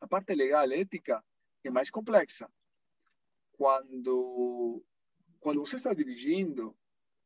A 0.00 0.06
parte 0.06 0.34
legal, 0.34 0.70
ética, 0.72 1.24
é 1.64 1.70
mais 1.70 1.90
complexa. 1.90 2.50
Quando, 3.52 4.82
quando 5.40 5.60
você 5.60 5.76
está 5.76 5.92
dirigindo 5.92 6.76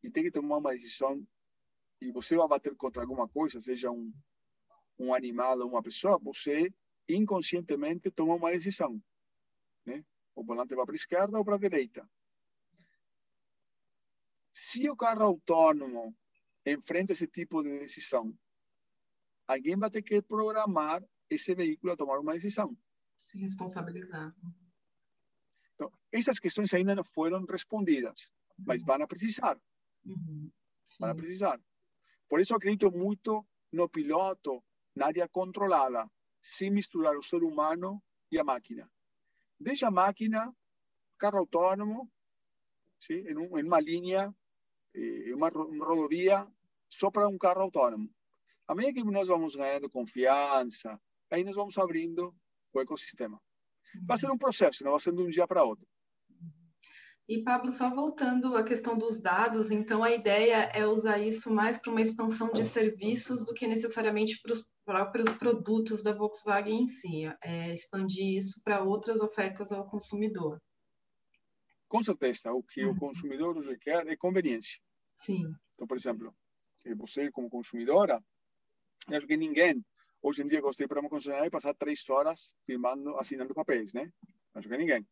e 0.02 0.11
tem 0.11 0.24
que 0.24 0.31
tomar 0.31 0.59
uma 0.59 0.72
decisão 0.72 1.26
e 2.03 2.11
você 2.11 2.37
vai 2.37 2.49
bater 2.49 2.75
contra 2.75 3.03
alguma 3.03 3.29
coisa, 3.29 3.61
seja 3.61 3.91
um, 3.91 4.12
um 4.99 5.15
animal 5.15 5.59
ou 5.61 5.69
uma 5.69 5.83
pessoa, 5.83 6.19
você 6.19 6.73
inconscientemente 7.09 8.11
toma 8.11 8.35
uma 8.35 8.51
decisão. 8.51 9.01
Né? 9.87 10.05
O 10.35 10.45
volante 10.45 10.75
vai 10.75 10.85
para 10.85 10.95
a 10.95 10.97
esquerda 10.97 11.38
ou 11.38 11.45
para 11.45 11.55
a 11.55 11.59
direita. 11.59 12.09
Se 14.51 14.88
o 14.91 14.97
carro 14.97 15.23
autônomo 15.23 16.15
enfrenta 16.67 17.12
esse 17.12 17.27
tipo 17.27 17.62
de 17.62 17.79
decisão, 17.79 18.37
alguém 19.47 19.79
vai 19.79 19.91
ter 19.91 20.03
que 20.03 20.21
programar 20.23 21.03
esse 21.31 21.55
veículo 21.55 21.93
a 21.93 21.97
tomar 21.97 22.19
uma 22.19 22.35
decisão. 22.35 22.77
Se 23.17 23.38
responsabilizar. 23.38 24.35
Então, 25.75 25.93
essas 26.11 26.38
questões 26.38 26.75
ainda 26.75 26.95
não 26.95 27.05
foram 27.05 27.45
respondidas, 27.45 28.33
mas 28.59 28.83
vão 28.83 29.07
precisar. 29.07 29.59
Uhum. 30.05 30.51
Vão 30.99 31.17
precisar. 31.17 31.61
Por 32.33 32.40
isso 32.40 32.55
acredito 32.55 32.90
muito 32.90 33.47
no 33.71 33.90
piloto, 33.90 34.64
na 34.97 35.09
área 35.09 35.29
controlada, 35.29 36.11
sem 36.40 36.71
misturar 36.71 37.14
o 37.14 37.23
ser 37.23 37.42
humano 37.42 38.03
e 38.31 38.38
a 38.38 38.42
máquina. 38.42 38.90
Deixa 39.61 39.88
a 39.88 39.90
máquina, 39.90 40.51
carro 41.18 41.40
autônomo, 41.40 42.11
sim, 42.99 43.16
em, 43.29 43.37
um, 43.37 43.59
em 43.59 43.62
uma 43.62 43.79
linha, 43.79 44.35
em 44.95 45.35
uma 45.35 45.51
rodovia, 45.51 46.51
só 46.88 47.11
para 47.11 47.29
um 47.29 47.37
carro 47.37 47.61
autônomo. 47.61 48.09
A 48.66 48.75
medida 48.75 49.03
que 49.03 49.11
nós 49.11 49.29
vamos 49.29 49.55
ganhando 49.55 49.90
confiança, 49.90 50.99
aí 51.31 51.45
nós 51.45 51.55
vamos 51.55 51.77
abrindo 51.77 52.35
o 52.73 52.81
ecossistema. 52.81 53.38
Vai 54.07 54.16
ser 54.16 54.31
um 54.31 54.38
processo, 54.38 54.83
não 54.85 54.92
vai 54.92 55.01
ser 55.01 55.12
de 55.12 55.21
um 55.21 55.29
dia 55.29 55.47
para 55.47 55.64
outro. 55.64 55.87
E, 57.28 57.42
Pablo, 57.42 57.70
só 57.70 57.88
voltando 57.88 58.56
à 58.56 58.64
questão 58.64 58.98
dos 58.98 59.20
dados, 59.20 59.70
então 59.70 60.02
a 60.02 60.11
ideia 60.11 60.70
é 60.74 60.87
usar 60.87 61.18
isso 61.18 61.54
mais 61.54 61.78
para 61.78 61.90
uma 61.90 62.00
expansão 62.00 62.52
de 62.52 62.64
serviços 62.64 63.44
do 63.44 63.54
que 63.54 63.66
necessariamente 63.66 64.40
para 64.42 64.52
os 64.52 64.68
próprios 64.85 65.30
produtos 65.37 66.02
da 66.02 66.12
Volkswagen 66.12 66.82
em 66.82 66.87
si, 66.87 67.24
é 67.42 67.72
expandir 67.72 68.37
isso 68.37 68.61
para 68.64 68.82
outras 68.82 69.20
ofertas 69.20 69.70
ao 69.72 69.88
consumidor. 69.88 70.61
Com 71.88 72.02
certeza, 72.02 72.52
o 72.52 72.62
que 72.62 72.85
uhum. 72.85 72.92
o 72.92 72.98
consumidor 72.98 73.56
requer 73.58 74.06
é 74.08 74.16
conveniência. 74.16 74.80
Sim. 75.16 75.54
Então, 75.74 75.87
por 75.87 75.96
exemplo, 75.96 76.35
você 76.96 77.30
como 77.30 77.48
consumidora, 77.48 78.22
acho 79.08 79.26
que 79.26 79.37
ninguém 79.37 79.85
hoje 80.20 80.42
em 80.42 80.46
dia 80.46 80.61
gostei 80.61 80.88
para 80.88 81.00
uma 81.00 81.11
concessionária 81.11 81.50
passar 81.50 81.74
três 81.74 82.08
horas 82.08 82.52
firmando, 82.64 83.16
assinando 83.16 83.54
papéis, 83.54 83.92
né? 83.92 84.11
Acho 84.55 84.69
que 84.69 84.77
ninguém. 84.77 85.07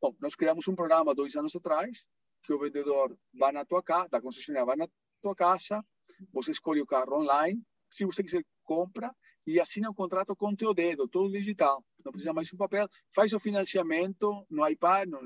Bom, 0.00 0.14
nós 0.20 0.34
criamos 0.34 0.66
um 0.68 0.74
programa 0.74 1.14
dois 1.14 1.36
anos 1.36 1.54
atrás 1.54 2.06
que 2.42 2.52
o 2.52 2.58
vendedor 2.58 3.16
vai 3.34 3.52
na 3.52 3.64
tua 3.64 3.82
casa, 3.82 4.08
da 4.08 4.20
concessionária 4.20 4.64
vai 4.64 4.76
na 4.76 4.88
tua 5.20 5.34
casa, 5.34 5.84
você 6.32 6.50
escolhe 6.50 6.80
o 6.80 6.86
carro 6.86 7.20
online, 7.20 7.62
se 7.90 8.04
você 8.04 8.22
quiser 8.22 8.42
compra 8.64 9.14
e 9.46 9.60
assina 9.60 9.90
um 9.90 9.94
contrato 9.94 10.36
com 10.36 10.54
teu 10.54 10.74
dedo, 10.74 11.08
todo 11.08 11.32
digital. 11.32 11.84
Não 12.04 12.12
precisa 12.12 12.32
mais 12.32 12.52
um 12.52 12.56
papel, 12.56 12.88
faz 13.14 13.32
o 13.32 13.40
financiamento 13.40 14.46
no 14.50 14.66
iPad 14.68 15.08
no... 15.08 15.20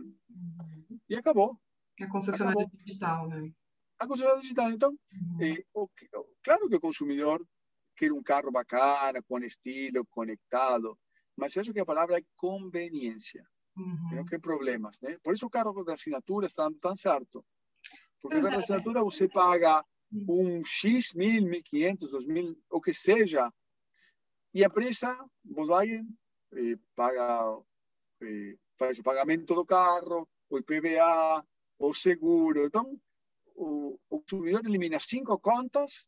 e 1.08 1.16
acabou. 1.16 1.58
É 2.00 2.04
a 2.04 2.08
concessionária 2.08 2.62
acabou. 2.62 2.78
digital, 2.84 3.28
né? 3.28 3.52
A 3.98 4.06
concessionária 4.06 4.42
digital. 4.42 4.70
Então, 4.70 4.90
uhum. 4.90 5.44
é, 5.44 5.64
o, 5.74 5.88
claro 6.42 6.68
que 6.68 6.76
o 6.76 6.80
consumidor 6.80 7.44
quer 7.96 8.12
um 8.12 8.22
carro 8.22 8.50
bacana, 8.50 9.22
com 9.22 9.38
estilo, 9.38 10.06
conectado, 10.10 10.98
mas 11.36 11.54
eu 11.54 11.60
acho 11.60 11.72
que 11.72 11.80
a 11.80 11.86
palavra 11.86 12.18
é 12.18 12.22
conveniência. 12.36 13.44
Uhum. 13.76 14.24
Tem 14.26 14.40
problemas, 14.40 15.00
né? 15.00 15.18
Por 15.22 15.34
isso 15.34 15.46
o 15.46 15.50
carro 15.50 15.82
da 15.82 15.94
assinatura 15.94 16.46
está 16.46 16.64
dando 16.64 16.78
tão 16.78 16.94
certo. 16.94 17.44
Porque 18.20 18.40
na 18.40 18.58
assinatura 18.58 19.02
você 19.02 19.28
paga 19.28 19.84
um 20.12 20.62
X, 20.64 21.12
mil, 21.14 21.42
mil 21.42 21.62
quinhentos, 21.62 22.10
dois 22.10 22.26
mil, 22.26 22.56
o 22.70 22.80
que 22.80 22.92
seja, 22.92 23.52
e 24.54 24.62
a 24.62 24.66
empresa, 24.66 25.18
Volkswagen, 25.44 26.06
eh, 26.52 26.76
paga, 26.94 27.58
eh, 28.22 28.56
faz 28.78 28.98
o 28.98 29.02
pagamento 29.02 29.54
do 29.54 29.64
carro, 29.64 30.28
o 30.50 30.58
IPVA, 30.58 31.44
o 31.78 31.94
seguro. 31.94 32.66
Então, 32.66 33.00
o, 33.54 33.98
o 34.10 34.20
consumidor 34.20 34.64
elimina 34.66 34.98
cinco 35.00 35.38
contas, 35.38 36.06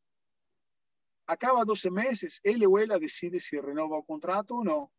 acaba 1.27 1.65
12 1.65 1.91
meses, 1.91 2.41
ele 2.45 2.67
ou 2.67 2.79
ela 2.79 2.99
decide 2.99 3.41
se 3.41 3.59
renova 3.59 3.97
o 3.97 4.05
contrato 4.05 4.57
ou 4.57 4.65
não. 4.65 4.91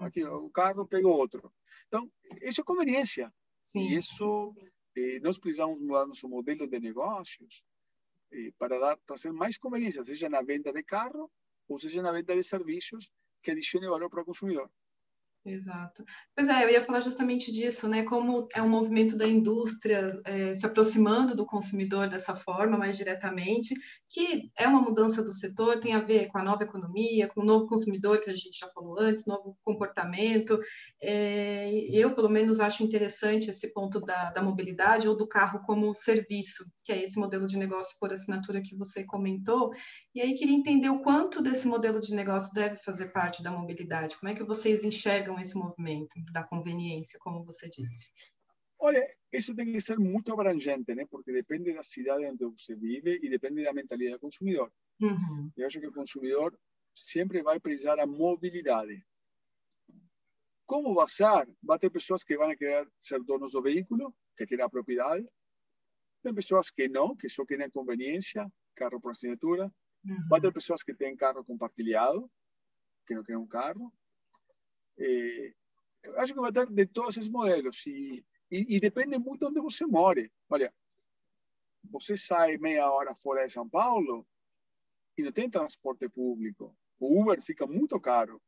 Aqui, 0.00 0.24
o 0.24 0.50
carro 0.50 0.86
pegou 0.86 1.16
outro. 1.16 1.52
Então, 1.86 2.10
isso 2.42 2.60
é 2.60 2.64
conveniência. 2.64 3.32
Sim. 3.62 3.80
E 3.80 3.96
isso, 3.96 4.54
eh, 4.96 5.18
nós 5.20 5.38
precisamos 5.38 5.80
mudar 5.80 6.06
nosso 6.06 6.28
modelo 6.28 6.66
de 6.66 6.78
negócios 6.80 7.62
eh, 8.32 8.52
para 8.58 8.78
dar, 8.78 8.96
trazer 9.06 9.32
mais 9.32 9.58
conveniência, 9.58 10.04
seja 10.04 10.28
na 10.28 10.42
venda 10.42 10.72
de 10.72 10.82
carro 10.82 11.30
ou 11.68 11.78
seja 11.78 12.02
na 12.02 12.12
venda 12.12 12.34
de 12.34 12.42
serviços 12.42 13.10
que 13.42 13.50
adicione 13.50 13.88
valor 13.88 14.08
para 14.10 14.22
o 14.22 14.24
consumidor. 14.24 14.70
Exato. 15.44 16.04
Pois 16.36 16.48
é, 16.48 16.62
eu 16.64 16.68
ia 16.68 16.84
falar 16.84 17.00
justamente 17.00 17.50
disso, 17.50 17.88
né? 17.88 18.02
Como 18.02 18.46
é 18.54 18.60
um 18.60 18.68
movimento 18.68 19.16
da 19.16 19.26
indústria 19.26 20.20
é, 20.26 20.54
se 20.54 20.66
aproximando 20.66 21.34
do 21.34 21.46
consumidor 21.46 22.06
dessa 22.06 22.36
forma, 22.36 22.76
mais 22.76 22.98
diretamente, 22.98 23.74
que 24.10 24.50
é 24.58 24.66
uma 24.68 24.82
mudança 24.82 25.22
do 25.22 25.32
setor, 25.32 25.80
tem 25.80 25.94
a 25.94 26.00
ver 26.00 26.26
com 26.28 26.36
a 26.38 26.42
nova 26.42 26.64
economia, 26.64 27.28
com 27.28 27.40
o 27.40 27.44
novo 27.44 27.66
consumidor 27.66 28.20
que 28.20 28.28
a 28.28 28.34
gente 28.34 28.58
já 28.58 28.68
falou 28.74 28.98
antes, 29.00 29.24
novo 29.26 29.56
comportamento. 29.64 30.58
É, 31.02 31.70
eu, 31.90 32.14
pelo 32.14 32.28
menos, 32.28 32.60
acho 32.60 32.82
interessante 32.84 33.48
esse 33.48 33.72
ponto 33.72 34.00
da, 34.00 34.30
da 34.30 34.42
mobilidade 34.42 35.08
ou 35.08 35.16
do 35.16 35.26
carro 35.26 35.60
como 35.64 35.94
serviço, 35.94 36.64
que 36.88 36.92
é 36.92 37.02
esse 37.02 37.20
modelo 37.20 37.46
de 37.46 37.58
negócio 37.58 37.98
por 38.00 38.10
assinatura 38.10 38.62
que 38.62 38.74
você 38.74 39.04
comentou. 39.04 39.74
E 40.14 40.22
aí 40.22 40.34
queria 40.34 40.56
entender 40.56 40.88
o 40.88 41.02
quanto 41.02 41.42
desse 41.42 41.68
modelo 41.68 42.00
de 42.00 42.14
negócio 42.14 42.54
deve 42.54 42.78
fazer 42.78 43.12
parte 43.12 43.42
da 43.42 43.50
mobilidade. 43.50 44.16
Como 44.16 44.32
é 44.32 44.34
que 44.34 44.42
vocês 44.42 44.84
enxergam 44.84 45.38
esse 45.38 45.54
movimento 45.54 46.14
da 46.32 46.42
conveniência, 46.42 47.18
como 47.20 47.44
você 47.44 47.68
disse? 47.68 48.08
Olha, 48.78 49.06
isso 49.30 49.54
tem 49.54 49.70
que 49.70 49.82
ser 49.82 49.98
muito 49.98 50.32
abrangente, 50.32 50.94
né? 50.94 51.04
Porque 51.10 51.30
depende 51.30 51.74
da 51.74 51.82
cidade 51.82 52.24
onde 52.24 52.42
você 52.46 52.74
vive 52.74 53.20
e 53.22 53.28
depende 53.28 53.64
da 53.64 53.74
mentalidade 53.74 54.16
do 54.16 54.20
consumidor. 54.20 54.72
Uhum. 54.98 55.52
Eu 55.58 55.66
acho 55.66 55.78
que 55.78 55.88
o 55.88 55.92
consumidor 55.92 56.58
sempre 56.94 57.42
vai 57.42 57.60
precisar 57.60 57.96
da 57.96 58.06
mobilidade. 58.06 59.04
Como 60.64 60.94
ser? 60.94 61.46
Vai 61.62 61.78
ter 61.78 61.90
pessoas 61.90 62.24
que 62.24 62.38
vão 62.38 62.56
querer 62.56 62.88
ser 62.98 63.22
donos 63.24 63.52
do 63.52 63.60
veículo, 63.60 64.14
que 64.38 64.46
a 64.62 64.70
propriedade. 64.70 65.26
Tem 66.28 66.34
pessoas 66.34 66.70
que 66.70 66.86
não, 66.90 67.16
que 67.16 67.26
só 67.26 67.42
querem 67.42 67.70
conveniência, 67.70 68.46
carro 68.76 69.00
por 69.00 69.12
assinatura. 69.12 69.72
Uhum. 70.04 70.28
Vai 70.28 70.38
ter 70.38 70.52
pessoas 70.52 70.82
que 70.82 70.92
têm 70.92 71.16
carro 71.16 71.42
compartilhado, 71.42 72.30
que 73.06 73.14
não 73.14 73.24
querem 73.24 73.40
um 73.40 73.46
carro. 73.46 73.90
Eh, 74.98 75.54
acho 76.18 76.34
que 76.34 76.40
vai 76.40 76.52
ter 76.52 76.66
de 76.66 76.84
todos 76.84 77.16
esses 77.16 77.30
modelos. 77.30 77.86
E, 77.86 78.22
e, 78.50 78.76
e 78.76 78.78
depende 78.78 79.18
muito 79.18 79.48
onde 79.48 79.58
você 79.58 79.86
more. 79.86 80.30
Olha, 80.50 80.70
você 81.84 82.14
sai 82.14 82.58
meia 82.58 82.92
hora 82.92 83.14
fora 83.14 83.46
de 83.46 83.52
São 83.54 83.66
Paulo 83.66 84.28
e 85.16 85.22
não 85.22 85.32
tem 85.32 85.48
transporte 85.48 86.10
público. 86.10 86.76
O 87.00 87.22
Uber 87.22 87.40
fica 87.40 87.66
muito 87.66 87.98
caro. 87.98 88.38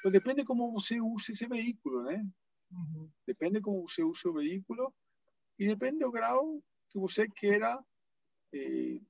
Então 0.00 0.10
depende 0.10 0.44
como 0.44 0.72
você 0.72 1.00
usa 1.00 1.30
esse 1.30 1.46
veículo, 1.46 2.02
né? 2.02 2.28
Uhum. 2.72 3.08
Depende 3.24 3.60
como 3.60 3.86
você 3.86 4.02
usa 4.02 4.28
o 4.28 4.32
veículo. 4.32 4.92
E 5.58 5.66
depende 5.66 5.98
do 5.98 6.10
grau 6.10 6.62
que 6.90 6.98
você 6.98 7.28
queira 7.28 7.78
eh, 8.52 9.00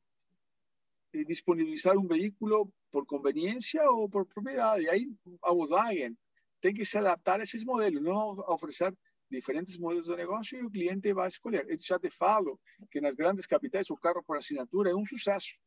eh, 1.13 1.25
disponibilizar 1.25 1.97
um 1.97 2.07
veículo 2.07 2.73
por 2.91 3.07
conveniência 3.07 3.83
ou 3.91 4.09
por 4.09 4.27
propriedade. 4.27 4.85
E 4.85 4.89
aí 4.89 5.09
a 5.43 5.53
Volkswagen 5.53 6.17
tem 6.61 6.75
que 6.75 6.85
se 6.85 6.99
adaptar 6.99 7.41
a 7.41 7.43
esses 7.43 7.65
modelos, 7.65 8.03
não 8.03 8.39
oferecer 8.49 8.93
diferentes 9.31 9.77
modelos 9.79 10.07
de 10.07 10.17
negócio 10.17 10.59
e 10.59 10.65
o 10.65 10.71
cliente 10.71 11.13
vai 11.13 11.29
escolher. 11.29 11.69
Eu 11.69 11.77
já 11.81 11.99
te 11.99 12.11
falo 12.11 12.59
que 12.91 13.01
nas 13.01 13.15
grandes 13.15 13.47
capitais 13.47 13.91
o 13.91 13.97
carro 13.97 14.23
por 14.25 14.37
assinatura 14.37 14.91
é 14.91 14.95
um 14.95 15.05
sucesso. 15.05 15.59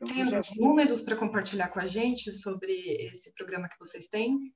É 0.00 0.04
um 0.04 0.08
Tem 0.08 0.24
sucesso. 0.24 0.60
números 0.60 1.00
para 1.00 1.16
compartilhar 1.16 1.68
com 1.68 1.80
a 1.80 1.86
gente 1.86 2.32
sobre 2.32 2.72
esse 3.10 3.32
programa 3.32 3.68
que 3.68 3.78
vocês 3.78 4.06
têm? 4.06 4.54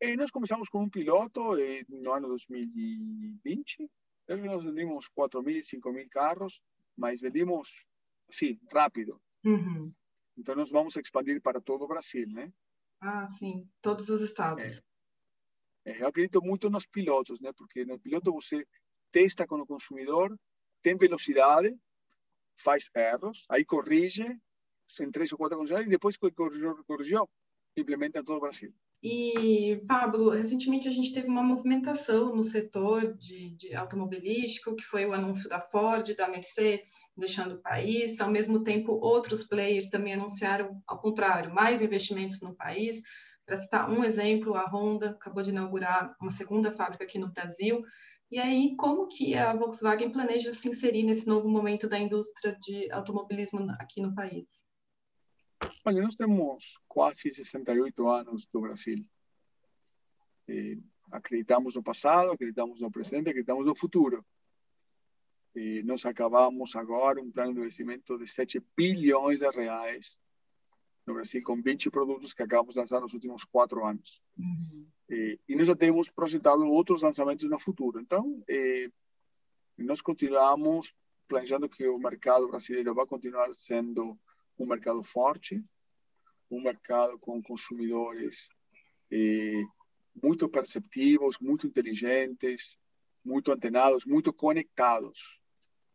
E 0.00 0.16
nós 0.16 0.30
começamos 0.30 0.68
com 0.70 0.82
um 0.82 0.88
piloto 0.88 1.56
no 1.88 2.12
ano 2.12 2.28
2020. 2.28 3.90
Nós 4.26 4.64
vendimos 4.64 5.08
4 5.08 5.42
mil, 5.42 5.62
5 5.62 5.92
mil 5.92 6.08
carros, 6.08 6.62
mas 6.96 7.20
vendimos, 7.20 7.84
sim, 8.30 8.58
rápido. 8.72 9.20
Uhum. 9.44 9.92
Então, 10.38 10.54
nós 10.54 10.70
vamos 10.70 10.96
expandir 10.96 11.42
para 11.42 11.60
todo 11.60 11.84
o 11.84 11.88
Brasil, 11.88 12.26
né? 12.28 12.50
Ah, 13.00 13.28
sim, 13.28 13.68
todos 13.82 14.08
os 14.08 14.22
estados. 14.22 14.82
É. 15.84 16.02
Eu 16.02 16.06
acredito 16.08 16.40
muito 16.42 16.70
nos 16.70 16.86
pilotos, 16.86 17.40
né? 17.42 17.52
Porque 17.52 17.84
no 17.84 17.98
piloto 17.98 18.32
você 18.32 18.66
testa 19.12 19.46
com 19.46 19.56
o 19.56 19.66
consumidor, 19.66 20.34
tem 20.82 20.96
velocidade, 20.96 21.76
faz 22.56 22.90
erros, 22.94 23.44
aí 23.50 23.66
corrige 23.66 24.24
em 25.00 25.10
três 25.10 25.30
ou 25.32 25.38
quatro 25.38 25.58
consumidores 25.58 25.88
e 25.88 25.90
depois 25.90 26.16
que 26.16 26.30
corrigiu 26.30 27.28
implementa 27.76 28.20
em 28.20 28.24
todo 28.24 28.36
o 28.36 28.40
Brasil. 28.40 28.74
E, 29.02 29.82
Pablo, 29.88 30.28
recentemente 30.28 30.86
a 30.86 30.92
gente 30.92 31.14
teve 31.14 31.26
uma 31.26 31.42
movimentação 31.42 32.36
no 32.36 32.44
setor 32.44 33.16
de, 33.16 33.56
de, 33.56 33.74
automobilístico, 33.74 34.76
que 34.76 34.84
foi 34.84 35.06
o 35.06 35.14
anúncio 35.14 35.48
da 35.48 35.58
Ford, 35.58 36.14
da 36.14 36.28
Mercedes, 36.28 36.92
deixando 37.16 37.54
o 37.54 37.62
país. 37.62 38.20
Ao 38.20 38.30
mesmo 38.30 38.62
tempo, 38.62 38.92
outros 38.92 39.42
players 39.42 39.88
também 39.88 40.12
anunciaram, 40.12 40.82
ao 40.86 40.98
contrário, 40.98 41.54
mais 41.54 41.80
investimentos 41.80 42.42
no 42.42 42.54
país. 42.54 43.00
Para 43.46 43.56
citar 43.56 43.90
um 43.90 44.04
exemplo, 44.04 44.54
a 44.54 44.66
Honda 44.66 45.10
acabou 45.10 45.42
de 45.42 45.48
inaugurar 45.48 46.14
uma 46.20 46.30
segunda 46.30 46.70
fábrica 46.70 47.04
aqui 47.04 47.18
no 47.18 47.32
Brasil. 47.32 47.82
E 48.30 48.38
aí, 48.38 48.76
como 48.76 49.08
que 49.08 49.34
a 49.34 49.54
Volkswagen 49.54 50.12
planeja 50.12 50.52
se 50.52 50.68
inserir 50.68 51.04
nesse 51.04 51.26
novo 51.26 51.48
momento 51.48 51.88
da 51.88 51.98
indústria 51.98 52.54
de 52.60 52.92
automobilismo 52.92 53.66
aqui 53.78 54.02
no 54.02 54.14
país? 54.14 54.62
Olha, 55.84 56.02
nós 56.02 56.14
temos 56.14 56.78
quase 56.88 57.32
68 57.32 58.08
anos 58.08 58.46
do 58.52 58.60
Brasil. 58.60 59.04
E 60.48 60.78
acreditamos 61.12 61.74
no 61.74 61.82
passado, 61.82 62.32
acreditamos 62.32 62.80
no 62.80 62.90
presente, 62.90 63.28
acreditamos 63.28 63.66
no 63.66 63.74
futuro. 63.74 64.24
E 65.54 65.82
nós 65.82 66.06
acabamos 66.06 66.76
agora 66.76 67.20
um 67.20 67.30
plano 67.30 67.52
de 67.52 67.60
investimento 67.60 68.16
de 68.18 68.26
7 68.26 68.62
bilhões 68.76 69.40
de 69.40 69.50
reais 69.50 70.18
no 71.06 71.14
Brasil, 71.14 71.42
com 71.42 71.60
20 71.60 71.90
produtos 71.90 72.32
que 72.32 72.42
acabamos 72.42 72.74
de 72.74 72.80
lançar 72.80 73.00
nos 73.00 73.14
últimos 73.14 73.44
quatro 73.44 73.84
anos. 73.84 74.22
Uhum. 74.38 74.86
E, 75.08 75.38
e, 75.48 75.56
nós 75.56 75.66
já 75.66 75.74
temos 75.74 76.08
projetado 76.08 76.64
outros 76.64 77.02
lançamentos 77.02 77.48
no 77.48 77.58
futuro. 77.58 78.00
Então, 78.00 78.42
nós 79.76 80.00
continuamos 80.00 80.94
planejando 81.26 81.68
que 81.68 81.86
o 81.86 81.98
mercado 81.98 82.46
brasileiro 82.48 82.94
vai 82.94 83.06
continuar 83.06 83.52
sendo 83.54 84.18
um 84.60 84.66
mercado 84.66 85.02
forte, 85.02 85.62
um 86.50 86.60
mercado 86.60 87.18
com 87.18 87.42
consumidores 87.42 88.48
eh, 89.10 89.62
muito 90.22 90.48
perceptivos, 90.48 91.38
muito 91.40 91.66
inteligentes, 91.66 92.76
muito 93.24 93.50
antenados, 93.50 94.04
muito 94.04 94.32
conectados. 94.32 95.40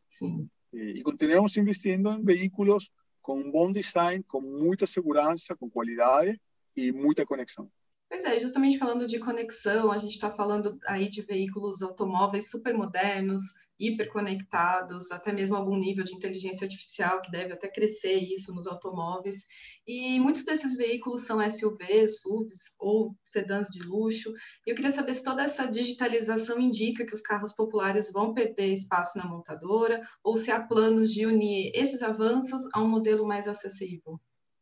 Sim. 0.10 0.50
E, 0.74 1.00
e 1.00 1.04
continuamos 1.04 1.56
investindo 1.58 2.12
em 2.12 2.24
veículos 2.24 2.92
com 3.22 3.40
um 3.40 3.52
bom 3.52 3.72
design, 3.72 4.24
com 4.24 4.42
muita 4.42 4.86
segurança, 4.86 5.56
com 5.56 5.70
qualidade 5.70 6.40
e 6.76 6.92
muita 6.92 7.26
conexão. 7.26 7.70
Pois 8.08 8.24
é, 8.24 8.40
justamente 8.40 8.78
falando 8.78 9.08
de 9.08 9.20
conexão, 9.20 9.92
a 9.92 9.98
gente 9.98 10.12
está 10.12 10.32
falando 10.32 10.80
aí 10.88 11.10
de 11.10 11.22
veículos 11.24 11.82
automóveis 11.82 12.50
super 12.50 12.74
modernos, 12.74 13.44
hiperconectados, 13.80 15.12
até 15.12 15.32
mesmo 15.32 15.56
algum 15.56 15.76
nível 15.76 16.04
de 16.04 16.14
inteligência 16.14 16.66
artificial 16.66 17.22
que 17.22 17.32
deve 17.32 17.54
até 17.54 17.68
crescer 17.68 18.16
isso 18.16 18.54
nos 18.54 18.68
automóveis. 18.68 19.46
E 19.86 20.20
muitos 20.20 20.44
desses 20.44 20.76
veículos 20.78 21.26
são 21.26 21.40
SUVs, 21.50 22.22
SUVs 22.22 22.76
ou 22.80 23.16
sedãs 23.26 23.68
de 23.68 23.84
luxo. 23.84 24.34
E 24.66 24.72
eu 24.72 24.76
queria 24.76 24.92
saber 24.92 25.14
se 25.14 25.24
toda 25.24 25.44
essa 25.44 25.66
digitalização 25.66 26.60
indica 26.60 27.06
que 27.06 27.14
os 27.14 27.22
carros 27.22 27.54
populares 27.54 28.12
vão 28.12 28.34
perder 28.34 28.74
espaço 28.74 29.18
na 29.18 29.26
montadora 29.26 30.02
ou 30.24 30.36
se 30.36 30.52
há 30.52 30.62
planos 30.62 31.14
de 31.14 31.26
unir 31.26 31.72
esses 31.74 32.02
avanços 32.02 32.64
a 32.74 32.82
um 32.82 32.88
modelo 32.88 33.26
mais 33.26 33.48
acessível. 33.48 34.20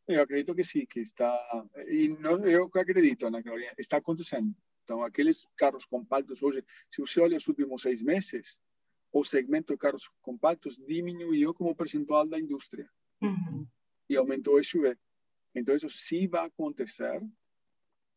Eu 0.07 0.21
acredito 0.21 0.53
que 0.53 0.63
sim, 0.63 0.85
que 0.85 0.99
está 0.99 1.33
e 1.87 2.09
não 2.09 2.45
eu 2.45 2.69
acredito, 2.75 3.25
Ana 3.25 3.41
Carolina, 3.41 3.71
está 3.77 3.97
acontecendo. 3.97 4.53
Então, 4.83 5.01
aqueles 5.01 5.47
carros 5.55 5.85
compactos 5.85 6.43
hoje, 6.43 6.63
se 6.89 6.99
você 6.99 7.21
olha 7.21 7.37
os 7.37 7.47
últimos 7.47 7.81
seis 7.81 8.01
meses, 8.01 8.57
o 9.13 9.23
segmento 9.23 9.73
de 9.73 9.77
carros 9.77 10.09
compactos 10.23 10.75
diminuiu 10.75 11.53
como 11.53 11.75
percentual 11.75 12.27
da 12.27 12.39
indústria 12.39 12.89
uhum. 13.21 13.67
e 14.09 14.17
aumentou 14.17 14.55
o 14.55 14.63
SUV. 14.63 14.97
Então, 15.53 15.75
isso 15.75 15.87
sim 15.87 16.27
vai 16.27 16.47
acontecer. 16.47 17.21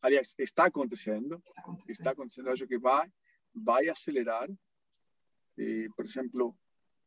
Aliás, 0.01 0.35
está 0.39 0.65
acontecendo. 0.65 1.37
Está 1.45 1.61
acontecendo. 1.61 1.91
Está 1.91 2.11
acontecendo. 2.13 2.49
Acho 2.49 2.67
que 2.67 2.79
vai, 2.79 3.13
vai 3.55 3.89
acelerar. 3.91 4.49
E, 5.59 5.91
por 5.95 6.07
exemplo, 6.07 6.57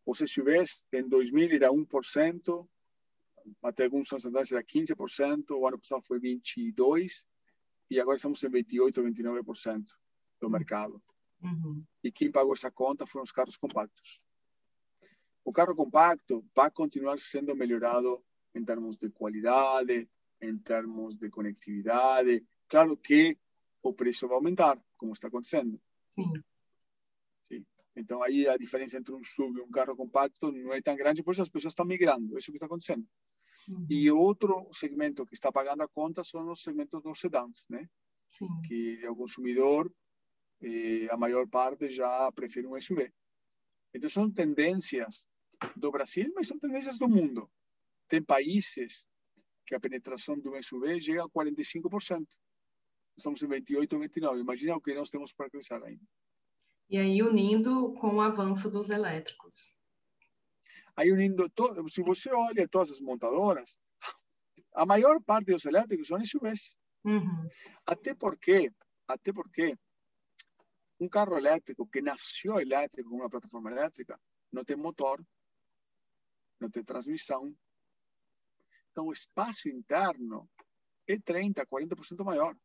os 0.05 0.19
SUVs 0.19 0.83
em 0.93 1.09
2000 1.09 1.55
era 1.55 1.71
1%, 1.71 2.67
até 3.63 3.85
alguns 3.85 4.11
anos 4.11 4.25
atrás 4.27 4.51
era 4.51 4.63
15%, 4.63 5.49
o 5.51 5.67
ano 5.67 5.79
passado 5.79 6.03
foi 6.03 6.19
22%, 6.19 7.25
e 7.89 7.99
agora 7.99 8.17
estamos 8.17 8.43
em 8.43 8.49
28%, 8.49 9.01
29% 9.01 9.83
do 10.39 10.49
mercado. 10.49 11.01
Uhum. 11.41 11.83
E 12.03 12.11
quem 12.11 12.31
pagou 12.31 12.53
essa 12.53 12.71
conta 12.71 13.05
foram 13.05 13.23
os 13.23 13.31
carros 13.31 13.57
compactos. 13.57 14.21
O 15.43 15.53
carro 15.53 15.75
compacto 15.75 16.45
vai 16.55 16.69
continuar 16.69 17.17
sendo 17.17 17.55
melhorado 17.55 18.23
em 18.53 18.63
termos 18.63 18.97
de 18.97 19.09
qualidade, 19.09 20.09
em 20.41 20.57
termos 20.57 21.17
de 21.17 21.29
conectividade. 21.29 22.45
Claro 22.67 22.97
que 22.97 23.37
o 23.81 23.93
preço 23.93 24.27
vai 24.27 24.35
aumentar, 24.35 24.79
como 24.97 25.13
está 25.13 25.27
acontecendo. 25.27 25.81
Sim. 26.09 26.31
Sim. 27.47 27.65
Então, 27.95 28.21
aí 28.21 28.47
a 28.47 28.57
diferença 28.57 28.97
entre 28.97 29.13
um 29.13 29.23
SUV 29.23 29.59
e 29.59 29.63
um 29.63 29.71
carro 29.71 29.95
compacto 29.95 30.51
não 30.51 30.73
é 30.73 30.81
tão 30.81 30.95
grande, 30.95 31.23
por 31.23 31.31
isso 31.31 31.41
as 31.41 31.49
pessoas 31.49 31.71
estão 31.71 31.85
migrando. 31.85 32.35
É 32.35 32.39
isso 32.39 32.51
que 32.51 32.57
está 32.57 32.65
acontecendo. 32.65 33.07
Uhum. 33.67 33.85
E 33.89 34.11
outro 34.11 34.67
segmento 34.71 35.25
que 35.25 35.33
está 35.33 35.51
pagando 35.51 35.83
a 35.83 35.87
conta 35.87 36.23
são 36.23 36.51
os 36.51 36.61
segmentos 36.61 37.01
dos 37.01 37.19
sedãs, 37.19 37.65
né? 37.69 37.87
Sim. 38.31 38.47
Que 38.67 39.07
o 39.07 39.15
consumidor 39.15 39.91
eh, 40.61 41.07
a 41.09 41.17
maior 41.17 41.47
parte 41.47 41.89
já 41.89 42.31
prefere 42.31 42.67
um 42.67 42.79
SUV. 42.79 43.11
Então, 43.93 44.09
são 44.09 44.31
tendências 44.31 45.25
do 45.75 45.91
Brasil, 45.91 46.31
mas 46.35 46.47
são 46.47 46.59
tendências 46.59 46.97
do 46.97 47.09
mundo. 47.09 47.49
Tem 48.07 48.21
países 48.21 49.07
que 49.65 49.75
a 49.75 49.79
penetração 49.79 50.37
do 50.39 50.61
SUV 50.61 50.99
chega 50.99 51.23
a 51.23 51.29
45%. 51.29 52.25
Estamos 53.17 53.41
em 53.41 53.47
28 53.47 53.93
ou 53.93 53.99
29. 53.99 54.39
Imagina 54.39 54.75
o 54.75 54.81
que 54.81 54.93
nós 54.93 55.09
temos 55.09 55.33
para 55.33 55.49
crescer 55.49 55.81
ainda. 55.83 56.03
E 56.89 56.97
aí, 56.97 57.21
unindo 57.21 57.93
com 57.93 58.15
o 58.15 58.21
avanço 58.21 58.69
dos 58.71 58.89
elétricos. 58.89 59.75
Aí, 60.95 61.11
unindo, 61.11 61.51
se 61.87 62.01
você 62.01 62.31
olha 62.31 62.67
todas 62.67 62.91
as 62.91 62.99
montadoras, 62.99 63.77
a 64.73 64.85
maior 64.85 65.21
parte 65.21 65.51
dos 65.51 65.65
elétricos 65.65 66.07
são 66.07 66.23
SUVs. 66.23 66.75
Uhum. 67.03 67.47
Até 67.85 68.15
porque, 68.15 68.71
até 69.07 69.31
porque 69.31 69.77
um 70.99 71.07
carro 71.07 71.37
elétrico 71.37 71.87
que 71.87 72.01
nasceu 72.01 72.59
elétrico, 72.59 73.09
com 73.09 73.17
uma 73.17 73.29
plataforma 73.29 73.71
elétrica, 73.71 74.19
não 74.51 74.65
tem 74.65 74.75
motor, 74.75 75.23
não 76.59 76.69
tem 76.69 76.83
transmissão. 76.83 77.55
Então, 78.91 79.07
o 79.07 79.13
espaço 79.13 79.69
interno 79.69 80.49
é 81.07 81.15
30%, 81.15 81.65
40% 81.65 82.23
maior. 82.25 82.55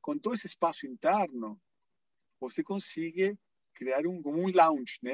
Com 0.00 0.18
todo 0.18 0.34
esse 0.34 0.46
espaço 0.46 0.86
interno, 0.86 1.60
você 2.40 2.62
consegue 2.62 3.36
criar 3.74 4.06
um, 4.06 4.22
um 4.24 4.50
lounge, 4.50 4.98
né? 5.02 5.12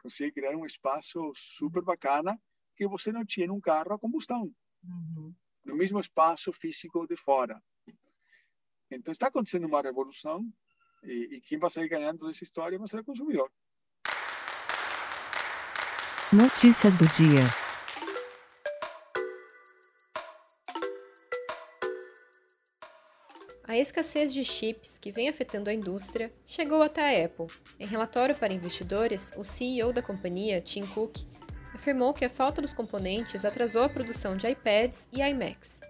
Consegue 0.00 0.32
criar 0.32 0.56
um 0.56 0.64
espaço 0.64 1.30
super 1.34 1.82
bacana 1.82 2.40
que 2.74 2.86
você 2.88 3.12
não 3.12 3.24
tinha 3.24 3.46
num 3.46 3.60
carro 3.60 3.92
a 3.92 3.98
combustão. 3.98 4.50
Uhum. 4.82 5.34
No 5.64 5.76
mesmo 5.76 6.00
espaço 6.00 6.52
físico 6.52 7.06
de 7.06 7.16
fora. 7.16 7.62
Então, 8.90 9.12
está 9.12 9.28
acontecendo 9.28 9.66
uma 9.66 9.82
revolução 9.82 10.50
e, 11.02 11.36
e 11.36 11.40
quem 11.40 11.58
vai 11.58 11.70
sair 11.70 11.88
ganhando 11.88 12.26
dessa 12.26 12.44
história 12.44 12.78
vai 12.78 12.88
ser 12.88 13.00
o 13.00 13.04
consumidor. 13.04 13.50
Notícias 16.32 16.96
do 16.96 17.06
dia. 17.08 17.42
A 23.64 23.76
escassez 23.76 24.34
de 24.34 24.42
chips 24.42 24.98
que 24.98 25.12
vem 25.12 25.28
afetando 25.28 25.70
a 25.70 25.72
indústria 25.72 26.32
chegou 26.44 26.82
até 26.82 27.22
a 27.22 27.24
Apple. 27.24 27.46
Em 27.78 27.86
relatório 27.86 28.34
para 28.34 28.52
investidores, 28.52 29.32
o 29.36 29.44
CEO 29.44 29.92
da 29.92 30.02
companhia, 30.02 30.60
Tim 30.60 30.84
Cook, 30.86 31.18
afirmou 31.72 32.12
que 32.12 32.24
a 32.24 32.28
falta 32.30 32.60
dos 32.60 32.72
componentes 32.72 33.44
atrasou 33.44 33.84
a 33.84 33.88
produção 33.88 34.36
de 34.36 34.48
iPads 34.48 35.08
e 35.12 35.20
iMacs. 35.20 35.80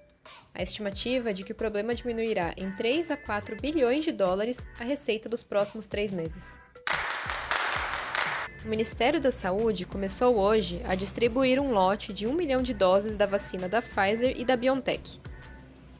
A 0.61 0.62
estimativa 0.62 1.31
é 1.31 1.33
de 1.33 1.42
que 1.42 1.53
o 1.53 1.55
problema 1.55 1.94
diminuirá 1.94 2.53
em 2.55 2.70
3 2.73 3.11
a 3.12 3.16
4 3.16 3.57
bilhões 3.57 4.05
de 4.05 4.12
dólares 4.12 4.68
a 4.79 4.85
receita 4.85 5.27
dos 5.27 5.42
próximos 5.42 5.87
três 5.87 6.12
meses. 6.12 6.61
O 8.62 8.68
Ministério 8.68 9.18
da 9.18 9.33
Saúde 9.33 9.87
começou 9.87 10.37
hoje 10.37 10.83
a 10.85 10.94
distribuir 10.94 11.59
um 11.59 11.73
lote 11.73 12.12
de 12.12 12.27
1 12.27 12.35
milhão 12.35 12.61
de 12.61 12.75
doses 12.75 13.16
da 13.16 13.25
vacina 13.25 13.70
da 13.70 13.81
Pfizer 13.81 14.38
e 14.38 14.44
da 14.44 14.55
BioNTech. 14.55 15.18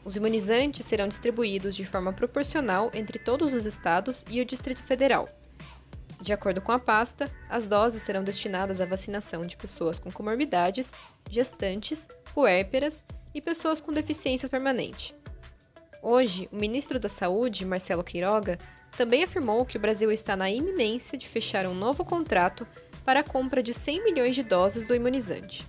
Os 0.05 0.15
imunizantes 0.15 0.85
serão 0.85 1.07
distribuídos 1.07 1.75
de 1.75 1.83
forma 1.83 2.13
proporcional 2.13 2.91
entre 2.93 3.17
todos 3.17 3.55
os 3.55 3.65
estados 3.65 4.23
e 4.29 4.39
o 4.41 4.45
Distrito 4.45 4.83
Federal. 4.83 5.27
De 6.21 6.33
acordo 6.33 6.61
com 6.61 6.71
a 6.71 6.77
pasta, 6.77 7.31
as 7.49 7.65
doses 7.65 8.03
serão 8.03 8.23
destinadas 8.23 8.79
à 8.79 8.85
vacinação 8.85 9.43
de 9.43 9.57
pessoas 9.57 9.97
com 9.97 10.11
comorbidades, 10.11 10.91
gestantes, 11.27 12.07
puérperas 12.35 13.03
e 13.33 13.41
pessoas 13.41 13.81
com 13.81 13.91
deficiência 13.91 14.49
permanente. 14.49 15.15
Hoje, 16.01 16.49
o 16.51 16.55
ministro 16.55 16.99
da 16.99 17.07
Saúde, 17.07 17.63
Marcelo 17.65 18.03
Queiroga, 18.03 18.57
também 18.97 19.23
afirmou 19.23 19.65
que 19.65 19.77
o 19.77 19.79
Brasil 19.79 20.11
está 20.11 20.35
na 20.35 20.49
iminência 20.49 21.15
de 21.17 21.25
fechar 21.27 21.65
um 21.65 21.73
novo 21.73 22.03
contrato 22.03 22.67
para 23.05 23.21
a 23.21 23.23
compra 23.23 23.63
de 23.63 23.73
100 23.73 24.03
milhões 24.03 24.35
de 24.35 24.43
doses 24.43 24.85
do 24.85 24.93
imunizante. 24.95 25.65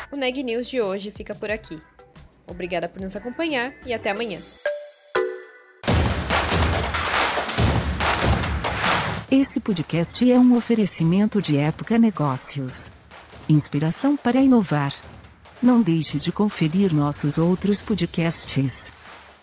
O 0.10 0.16
Neg 0.16 0.42
News 0.42 0.70
de 0.70 0.80
hoje 0.80 1.12
fica 1.12 1.36
por 1.36 1.52
aqui. 1.52 1.78
Obrigada 2.48 2.88
por 2.88 3.02
nos 3.02 3.14
acompanhar 3.18 3.74
e 3.86 3.94
até 3.94 4.12
amanhã. 4.12 4.40
Esse 9.30 9.60
podcast 9.60 10.32
é 10.32 10.40
um 10.40 10.56
oferecimento 10.56 11.42
de 11.42 11.58
Época 11.58 11.98
Negócios. 11.98 12.90
Inspiração 13.50 14.16
para 14.16 14.40
inovar. 14.40 14.96
Não 15.62 15.82
deixe 15.82 16.18
de 16.20 16.32
conferir 16.32 16.94
nossos 16.94 17.38
outros 17.38 17.82
podcasts. 17.82 18.94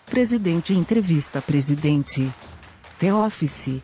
Presidente 0.07 0.73
Entrevista 0.73 1.43
Presidente. 1.43 2.27
The 2.97 3.13
Office. 3.13 3.83